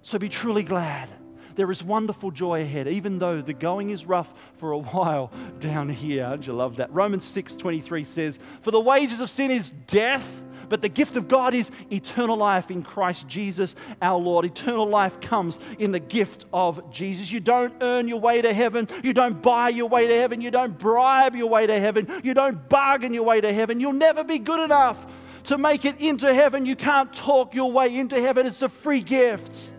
So 0.02 0.18
be 0.18 0.28
truly 0.28 0.64
glad. 0.64 1.08
There 1.54 1.70
is 1.70 1.82
wonderful 1.82 2.30
joy 2.32 2.62
ahead, 2.62 2.88
even 2.88 3.18
though 3.18 3.42
the 3.42 3.52
going 3.52 3.90
is 3.90 4.06
rough 4.06 4.32
for 4.54 4.72
a 4.72 4.78
while 4.92 5.30
down 5.60 5.88
here. 5.88 6.24
Don't 6.24 6.46
you 6.46 6.52
love 6.52 6.76
that? 6.76 6.92
Romans 6.92 7.24
6 7.24 7.56
23 7.56 8.02
says, 8.02 8.38
For 8.62 8.72
the 8.72 8.80
wages 8.80 9.20
of 9.20 9.30
sin 9.30 9.52
is 9.52 9.70
death 9.86 10.41
but 10.72 10.80
the 10.80 10.88
gift 10.88 11.16
of 11.18 11.28
God 11.28 11.52
is 11.52 11.70
eternal 11.90 12.34
life 12.34 12.70
in 12.70 12.82
Christ 12.82 13.28
Jesus 13.28 13.74
our 14.00 14.18
Lord. 14.18 14.46
Eternal 14.46 14.88
life 14.88 15.20
comes 15.20 15.58
in 15.78 15.92
the 15.92 16.00
gift 16.00 16.46
of 16.50 16.90
Jesus. 16.90 17.30
You 17.30 17.40
don't 17.40 17.74
earn 17.82 18.08
your 18.08 18.18
way 18.18 18.40
to 18.40 18.54
heaven. 18.54 18.88
You 19.02 19.12
don't 19.12 19.42
buy 19.42 19.68
your 19.68 19.90
way 19.90 20.06
to 20.06 20.14
heaven. 20.14 20.40
You 20.40 20.50
don't 20.50 20.78
bribe 20.78 21.36
your 21.36 21.48
way 21.48 21.66
to 21.66 21.78
heaven. 21.78 22.08
You 22.24 22.32
don't 22.32 22.70
bargain 22.70 23.12
your 23.12 23.24
way 23.24 23.38
to 23.38 23.52
heaven. 23.52 23.80
You'll 23.80 23.92
never 23.92 24.24
be 24.24 24.38
good 24.38 24.60
enough 24.60 25.06
to 25.44 25.58
make 25.58 25.84
it 25.84 26.00
into 26.00 26.32
heaven. 26.32 26.64
You 26.64 26.74
can't 26.74 27.12
talk 27.12 27.54
your 27.54 27.70
way 27.70 27.94
into 27.94 28.18
heaven. 28.18 28.46
It's 28.46 28.62
a 28.62 28.70
free 28.70 29.02
gift. 29.02 29.70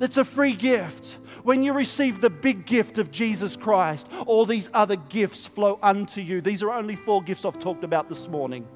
It's 0.00 0.16
a 0.16 0.24
free 0.24 0.54
gift. 0.54 1.18
When 1.42 1.62
you 1.62 1.74
receive 1.74 2.22
the 2.22 2.30
big 2.30 2.64
gift 2.64 2.96
of 2.96 3.10
Jesus 3.10 3.54
Christ, 3.54 4.08
all 4.24 4.46
these 4.46 4.70
other 4.72 4.96
gifts 4.96 5.44
flow 5.44 5.78
unto 5.82 6.22
you. 6.22 6.40
These 6.40 6.62
are 6.62 6.70
only 6.70 6.96
four 6.96 7.22
gifts 7.22 7.44
I've 7.44 7.58
talked 7.58 7.84
about 7.84 8.08
this 8.08 8.28
morning. 8.28 8.66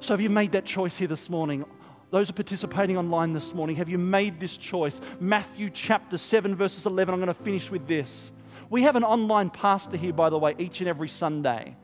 So, 0.00 0.12
have 0.12 0.20
you 0.20 0.30
made 0.30 0.52
that 0.52 0.66
choice 0.66 0.96
here 0.96 1.08
this 1.08 1.30
morning? 1.30 1.64
Those 2.10 2.30
are 2.30 2.34
participating 2.34 2.96
online 2.96 3.32
this 3.32 3.54
morning, 3.54 3.76
have 3.76 3.88
you 3.88 3.98
made 3.98 4.38
this 4.38 4.56
choice? 4.56 5.00
Matthew 5.18 5.70
chapter 5.70 6.18
7, 6.18 6.54
verses 6.54 6.86
11. 6.86 7.12
I'm 7.12 7.20
going 7.20 7.34
to 7.34 7.34
finish 7.34 7.70
with 7.70 7.88
this. 7.88 8.30
We 8.70 8.82
have 8.82 8.94
an 8.94 9.04
online 9.04 9.50
pastor 9.50 9.96
here, 9.96 10.12
by 10.12 10.30
the 10.30 10.38
way, 10.38 10.54
each 10.58 10.80
and 10.80 10.88
every 10.88 11.08
Sunday. 11.08 11.76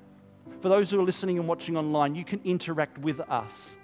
For 0.61 0.68
those 0.68 0.90
who 0.90 1.01
are 1.01 1.05
listening 1.05 1.38
and 1.38 1.48
watching 1.48 1.77
online, 1.77 2.14
you 2.14 2.25
can 2.25 2.40
interact 2.44 2.98
with 2.98 3.18
us. 3.20 3.77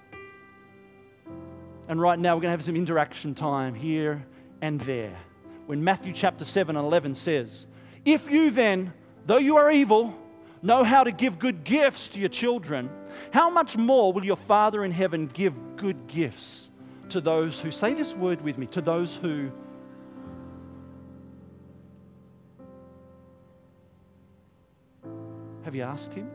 And 1.89 2.01
right 2.01 2.19
now, 2.19 2.37
we're 2.37 2.43
going 2.43 2.53
to 2.53 2.59
have 2.59 2.65
some 2.65 2.77
interaction 2.77 3.35
time 3.35 3.75
here 3.75 4.25
and 4.61 4.81
there. 4.83 5.17
When 5.67 5.83
Matthew 5.83 6.13
chapter 6.13 6.45
7 6.45 6.77
and 6.77 6.87
11 6.87 7.15
says, 7.15 7.67
If 8.05 8.31
you 8.31 8.51
then, 8.51 8.93
though 9.27 9.39
you 9.39 9.57
are 9.57 9.71
evil, 9.71 10.15
know 10.63 10.85
how 10.85 11.05
to 11.05 11.13
give 11.13 11.39
good 11.39 11.65
gifts 11.65 12.09
to 12.09 12.21
your 12.21 12.29
children, 12.29 12.91
how 13.33 13.51
much 13.51 13.77
more 13.77 14.13
will 14.13 14.25
your 14.25 14.37
Father 14.37 14.85
in 14.85 14.91
heaven 14.91 15.27
give 15.27 15.55
good 15.77 16.07
gifts 16.07 16.69
to 17.11 17.21
those 17.21 17.59
who, 17.61 17.71
say 17.71 17.95
this 17.95 18.15
word 18.15 18.41
with 18.43 18.59
me, 18.59 18.67
to 18.67 18.81
those 18.81 19.17
who 19.17 19.51
Have 25.69 25.75
you 25.75 25.83
asked 25.83 26.15
Him? 26.15 26.31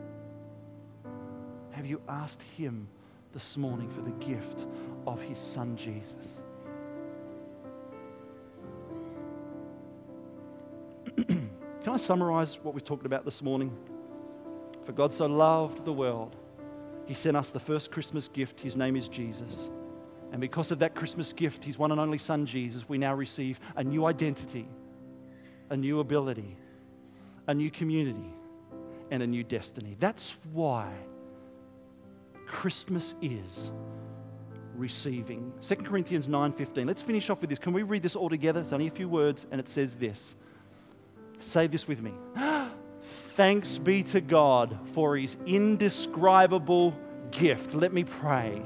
Have 1.72 1.86
you 1.86 2.00
asked 2.08 2.40
Him 2.56 2.86
this 3.32 3.56
morning 3.56 3.90
for 3.90 4.00
the 4.00 4.12
gift 4.24 4.64
of 5.08 5.20
His 5.20 5.38
Son 5.38 5.76
Jesus? 5.76 6.14
Can 11.26 11.48
I 11.88 11.96
summarize 11.96 12.60
what 12.62 12.74
we've 12.74 12.84
talked 12.84 13.06
about 13.06 13.24
this 13.24 13.42
morning? 13.42 13.76
For 14.84 14.92
God 14.92 15.12
so 15.12 15.26
loved 15.26 15.84
the 15.84 15.92
world, 15.92 16.36
He 17.06 17.14
sent 17.14 17.36
us 17.36 17.50
the 17.50 17.60
first 17.60 17.90
Christmas 17.90 18.28
gift. 18.28 18.60
His 18.60 18.76
name 18.76 18.96
is 18.96 19.08
Jesus. 19.08 19.68
And 20.32 20.40
because 20.40 20.70
of 20.70 20.78
that 20.80 20.94
Christmas 20.94 21.32
gift, 21.32 21.64
His 21.64 21.78
one 21.78 21.92
and 21.92 22.00
only 22.00 22.18
Son, 22.18 22.44
Jesus, 22.44 22.88
we 22.88 22.98
now 22.98 23.14
receive 23.14 23.60
a 23.76 23.84
new 23.84 24.06
identity, 24.06 24.68
a 25.70 25.76
new 25.76 26.00
ability, 26.00 26.56
a 27.46 27.54
new 27.54 27.70
community, 27.70 28.34
and 29.10 29.22
a 29.22 29.26
new 29.26 29.44
destiny. 29.44 29.96
That's 30.00 30.36
why 30.52 30.92
Christmas 32.46 33.14
is 33.22 33.70
receiving. 34.76 35.52
2 35.60 35.76
Corinthians 35.76 36.28
9:15. 36.28 36.86
Let's 36.86 37.02
finish 37.02 37.30
off 37.30 37.40
with 37.40 37.50
this. 37.50 37.58
Can 37.58 37.72
we 37.72 37.82
read 37.82 38.02
this 38.02 38.16
all 38.16 38.28
together? 38.28 38.60
It's 38.60 38.72
only 38.72 38.86
a 38.86 38.90
few 38.90 39.08
words 39.08 39.46
and 39.50 39.60
it 39.60 39.68
says 39.68 39.96
this. 39.96 40.36
Say 41.38 41.66
this 41.66 41.86
with 41.86 42.02
me. 42.02 42.12
Thanks 43.34 43.78
be 43.78 44.04
to 44.04 44.20
God 44.20 44.78
for 44.92 45.16
his 45.16 45.36
indescribable 45.44 46.96
gift. 47.32 47.74
Let 47.74 47.92
me 47.92 48.04
pray 48.04 48.62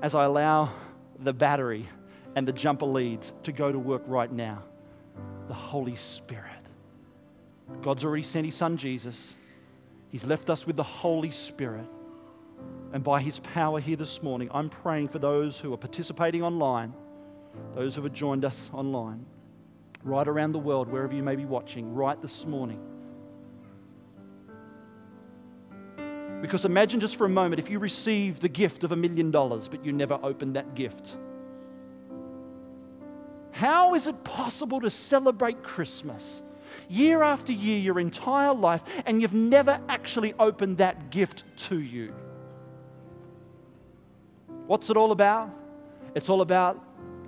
as 0.00 0.14
I 0.14 0.24
allow 0.24 0.70
the 1.18 1.34
battery 1.34 1.86
and 2.34 2.48
the 2.48 2.52
jumper 2.52 2.86
leads 2.86 3.34
to 3.42 3.52
go 3.52 3.70
to 3.70 3.78
work 3.78 4.04
right 4.06 4.32
now. 4.32 4.62
The 5.48 5.54
Holy 5.54 5.96
Spirit. 5.96 6.44
God's 7.82 8.04
already 8.04 8.22
sent 8.22 8.46
his 8.46 8.54
son 8.54 8.78
Jesus. 8.78 9.34
He's 10.08 10.24
left 10.24 10.48
us 10.48 10.66
with 10.66 10.76
the 10.76 10.82
Holy 10.82 11.30
Spirit. 11.30 11.86
And 12.94 13.04
by 13.04 13.20
his 13.20 13.38
power 13.40 13.80
here 13.80 13.96
this 13.96 14.22
morning, 14.22 14.48
I'm 14.50 14.70
praying 14.70 15.08
for 15.08 15.18
those 15.18 15.58
who 15.58 15.74
are 15.74 15.78
participating 15.78 16.42
online, 16.42 16.94
those 17.74 17.94
who 17.94 18.02
have 18.04 18.14
joined 18.14 18.46
us 18.46 18.70
online 18.72 19.26
right 20.04 20.26
around 20.26 20.52
the 20.52 20.58
world, 20.58 20.88
wherever 20.88 21.14
you 21.14 21.22
may 21.22 21.36
be 21.36 21.44
watching, 21.44 21.94
right 21.94 22.20
this 22.20 22.46
morning. 22.46 22.80
Because 26.40 26.64
imagine 26.64 27.00
just 27.00 27.16
for 27.16 27.24
a 27.24 27.28
moment 27.28 27.58
if 27.58 27.68
you 27.68 27.78
received 27.78 28.42
the 28.42 28.48
gift 28.48 28.84
of 28.84 28.92
a 28.92 28.96
million 28.96 29.30
dollars, 29.30 29.66
but 29.66 29.84
you 29.84 29.92
never 29.92 30.18
opened 30.22 30.56
that 30.56 30.74
gift. 30.74 31.16
How 33.50 33.94
is 33.94 34.06
it 34.06 34.22
possible 34.22 34.80
to 34.80 34.90
celebrate 34.90 35.64
Christmas 35.64 36.42
year 36.88 37.22
after 37.22 37.52
year, 37.52 37.78
your 37.78 37.98
entire 37.98 38.54
life, 38.54 38.82
and 39.04 39.20
you've 39.20 39.34
never 39.34 39.80
actually 39.88 40.32
opened 40.38 40.78
that 40.78 41.10
gift 41.10 41.42
to 41.56 41.80
you? 41.80 42.14
What's 44.68 44.90
it 44.90 44.96
all 44.96 45.10
about? 45.10 45.50
It's 46.14 46.28
all 46.28 46.40
about 46.40 46.80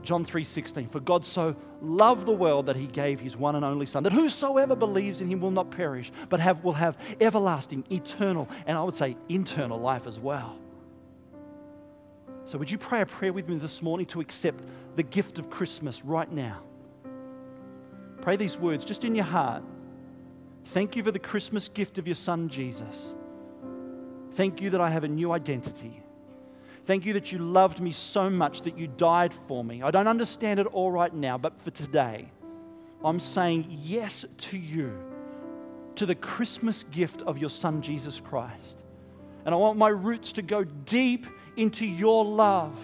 John 0.03 0.24
3:16 0.24 0.88
for 0.90 1.01
God 1.01 1.24
so 1.24 1.55
loved 1.82 2.26
the 2.26 2.32
world 2.32 2.66
that 2.66 2.76
he 2.76 2.86
gave 2.86 3.20
his 3.20 3.36
one 3.36 3.57
and 3.57 3.64
only 3.64 3.86
son 3.86 4.03
that 4.03 4.12
whosoever 4.12 4.74
believes 4.74 5.20
in 5.20 5.28
him 5.28 5.40
will 5.40 5.51
not 5.51 5.70
perish 5.70 6.11
but 6.28 6.40
have 6.40 6.62
will 6.64 6.72
have 6.72 6.96
everlasting 7.20 7.84
eternal 7.90 8.48
and 8.66 8.76
I 8.76 8.82
would 8.82 8.94
say 8.94 9.16
internal 9.28 9.78
life 9.78 10.07
as 10.07 10.18
well. 10.18 10.57
So 12.44 12.59
would 12.59 12.70
you 12.70 12.78
pray 12.78 13.03
a 13.03 13.07
prayer 13.07 13.32
with 13.32 13.48
me 13.48 13.57
this 13.59 13.80
morning 13.80 14.07
to 14.07 14.20
accept 14.20 14.64
the 14.96 15.03
gift 15.03 15.38
of 15.38 15.51
Christmas 15.51 16.05
right 16.05 16.30
now? 16.30 16.62
Pray 18.20 18.36
these 18.36 18.59
words 18.59 18.84
just 18.84 19.05
in 19.05 19.14
your 19.14 19.24
heart. 19.24 19.62
Thank 20.66 20.96
you 20.96 21.03
for 21.03 21.11
the 21.11 21.18
Christmas 21.18 21.68
gift 21.68 21.98
of 21.98 22.07
your 22.07 22.16
son 22.16 22.48
Jesus. 22.48 23.14
Thank 24.32 24.61
you 24.61 24.70
that 24.70 24.80
I 24.80 24.90
have 24.90 25.05
a 25.05 25.09
new 25.09 25.32
identity. 25.32 26.03
Thank 26.91 27.07
you 27.07 27.12
that 27.12 27.30
you 27.30 27.38
loved 27.38 27.78
me 27.78 27.93
so 27.93 28.28
much 28.28 28.62
that 28.62 28.76
you 28.76 28.88
died 28.88 29.32
for 29.47 29.62
me. 29.62 29.80
I 29.80 29.93
don't 29.93 30.09
understand 30.09 30.59
it 30.59 30.66
all 30.66 30.91
right 30.91 31.14
now, 31.14 31.38
but 31.38 31.57
for 31.62 31.70
today, 31.70 32.28
I'm 33.05 33.20
saying 33.20 33.78
yes 33.84 34.24
to 34.38 34.59
you, 34.59 35.01
to 35.95 36.05
the 36.05 36.16
Christmas 36.16 36.82
gift 36.91 37.22
of 37.22 37.38
your 37.38 37.49
Son, 37.49 37.80
Jesus 37.80 38.18
Christ. 38.18 38.78
And 39.45 39.55
I 39.55 39.57
want 39.57 39.78
my 39.78 39.91
roots 39.91 40.32
to 40.32 40.43
go 40.43 40.64
deep 40.64 41.28
into 41.57 41.86
your 41.86 42.24
love, 42.24 42.76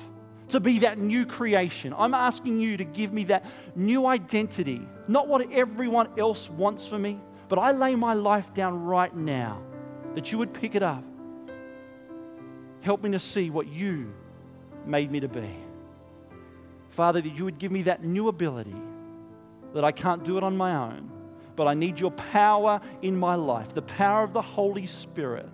to 0.51 0.61
be 0.61 0.79
that 0.79 0.99
new 0.99 1.27
creation. 1.27 1.93
I'm 1.99 2.15
asking 2.15 2.61
you 2.61 2.77
to 2.77 2.85
give 2.85 3.13
me 3.13 3.25
that 3.25 3.45
new 3.75 4.07
identity, 4.07 4.83
not 5.09 5.27
what 5.27 5.51
everyone 5.51 6.11
else 6.17 6.49
wants 6.49 6.87
for 6.87 6.97
me, 6.97 7.19
but 7.49 7.59
I 7.59 7.73
lay 7.73 7.97
my 7.97 8.15
life 8.15 8.55
down 8.55 8.85
right 8.85 9.17
now, 9.17 9.61
that 10.15 10.31
you 10.31 10.39
would 10.39 10.55
pick 10.55 10.77
it 10.77 10.85
up 10.85 11.03
Help 12.87 13.03
me 13.03 13.11
to 13.11 13.19
see 13.19 13.51
what 13.51 13.67
you 13.67 14.15
made 14.87 15.11
me 15.11 15.19
to 15.19 15.27
be. 15.27 15.57
Father, 16.91 17.21
that 17.21 17.31
you 17.31 17.45
would 17.45 17.59
give 17.59 17.73
me 17.73 17.83
that 17.83 18.05
new 18.05 18.29
ability 18.29 18.77
that 19.75 19.85
I 19.85 19.91
can't 19.91 20.23
do 20.23 20.37
it 20.37 20.45
on 20.45 20.57
my 20.57 20.73
own, 20.77 21.11
but 21.57 21.67
I 21.67 21.75
need 21.75 21.99
your 21.99 22.13
power 22.13 22.81
in 23.03 23.17
my 23.17 23.35
life, 23.35 23.75
the 23.75 23.83
power 23.83 24.23
of 24.23 24.33
the 24.33 24.41
Holy 24.41 24.87
Spirit. 24.87 25.49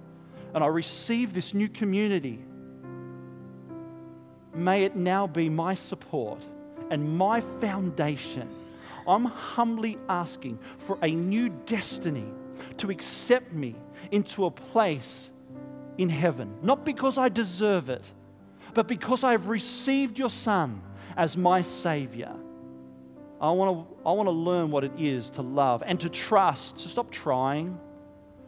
And 0.52 0.62
I 0.62 0.66
receive 0.66 1.32
this 1.32 1.54
new 1.54 1.70
community. 1.70 2.38
May 4.54 4.84
it 4.84 4.94
now 4.94 5.26
be 5.26 5.48
my 5.48 5.72
support 5.72 6.42
and 6.90 7.16
my 7.16 7.40
foundation. 7.40 8.46
I'm 9.08 9.24
humbly 9.24 9.96
asking 10.10 10.58
for 10.76 10.98
a 11.00 11.08
new 11.08 11.48
destiny 11.64 12.26
to 12.76 12.90
accept 12.90 13.54
me 13.54 13.74
into 14.10 14.44
a 14.44 14.50
place 14.50 15.30
in 15.98 16.08
heaven, 16.08 16.54
not 16.62 16.84
because 16.84 17.18
I 17.18 17.28
deserve 17.28 17.88
it, 17.88 18.04
but 18.74 18.88
because 18.88 19.24
I've 19.24 19.48
received 19.48 20.18
your 20.18 20.30
Son 20.30 20.82
as 21.16 21.36
my 21.36 21.62
Savior. 21.62 22.32
I 23.40 23.50
want 23.50 23.88
to 23.88 23.96
I 24.06 24.12
want 24.12 24.28
to 24.28 24.32
learn 24.32 24.70
what 24.70 24.84
it 24.84 24.92
is 24.96 25.28
to 25.30 25.42
love 25.42 25.82
and 25.84 25.98
to 26.00 26.08
trust, 26.08 26.78
to 26.78 26.88
stop 26.88 27.10
trying, 27.10 27.78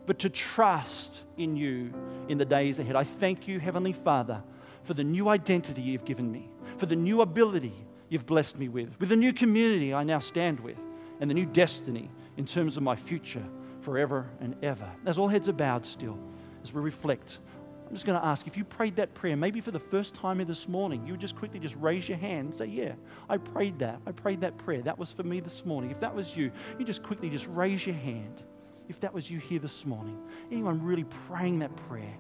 but 0.07 0.21
to 0.21 0.31
trust 0.31 1.23
in 1.37 1.57
you 1.57 1.93
in 2.29 2.39
the 2.39 2.45
days 2.45 2.79
ahead. 2.79 2.97
I 2.97 3.05
thank 3.05 3.49
you, 3.49 3.59
Heavenly 3.59 3.93
Father, 3.93 4.43
for 4.85 4.95
the 4.95 5.05
new 5.05 5.29
identity 5.29 5.83
you've 5.83 6.05
given 6.05 6.31
me, 6.31 6.49
for 6.79 6.87
the 6.87 6.97
new 6.97 7.23
ability 7.23 7.75
you've 8.09 8.27
blessed 8.27 8.59
me 8.59 8.69
with, 8.69 8.89
with 9.01 9.09
the 9.09 9.17
new 9.17 9.33
community 9.33 9.93
I 9.93 10.05
now 10.05 10.21
stand 10.21 10.61
with, 10.61 10.79
and 11.21 11.29
the 11.29 11.35
new 11.35 11.47
destiny 11.47 12.09
in 12.37 12.47
terms 12.47 12.77
of 12.77 12.83
my 12.83 12.95
future 12.95 13.45
forever 13.81 14.27
and 14.41 14.55
ever. 14.63 14.89
As 15.07 15.19
all 15.19 15.29
heads 15.29 15.49
are 15.49 15.53
bowed 15.53 15.85
still 15.85 16.19
as 16.65 16.73
we 16.73 16.81
reflect, 16.81 17.39
I'm 17.87 17.95
just 17.95 18.07
going 18.07 18.19
to 18.19 18.27
ask 18.27 18.47
if 18.47 18.57
you 18.57 18.65
prayed 18.65 18.97
that 18.97 19.13
prayer, 19.15 19.37
maybe 19.37 19.61
for 19.61 19.71
the 19.71 19.79
first 19.79 20.15
time 20.15 20.39
here 20.39 20.47
this 20.47 20.67
morning, 20.67 21.07
you 21.07 21.13
would 21.13 21.21
just 21.21 21.37
quickly 21.37 21.61
just 21.61 21.77
raise 21.77 22.09
your 22.09 22.19
hand 22.19 22.47
and 22.47 22.55
say, 22.55 22.65
Yeah, 22.65 22.95
I 23.29 23.37
prayed 23.37 23.79
that. 23.81 24.01
I 24.07 24.13
prayed 24.13 24.41
that 24.41 24.57
prayer. 24.57 24.83
That 24.83 24.99
was 24.99 25.13
for 25.13 25.23
me 25.23 25.41
this 25.41 25.65
morning. 25.67 25.91
If 25.91 26.01
that 26.01 26.15
was 26.15 26.37
you, 26.37 26.51
you 26.79 26.85
just 26.85 27.03
quickly 27.03 27.29
just 27.29 27.47
raise 27.49 27.87
your 27.87 27.95
hand. 27.95 28.43
If 28.89 28.99
that 29.01 29.13
was 29.13 29.31
you 29.31 29.39
here 29.39 29.59
this 29.59 29.85
morning, 29.87 30.19
anyone 30.51 30.83
really 30.83 31.05
praying 31.29 31.59
that 31.61 31.75
prayer 31.89 32.17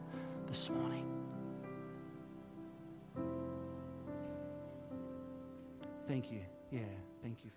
this 0.46 0.70
morning? 0.70 1.06
Thank 6.06 6.30
you. 6.30 6.40
Yeah, 6.70 6.82
thank 7.22 7.38
you. 7.44 7.53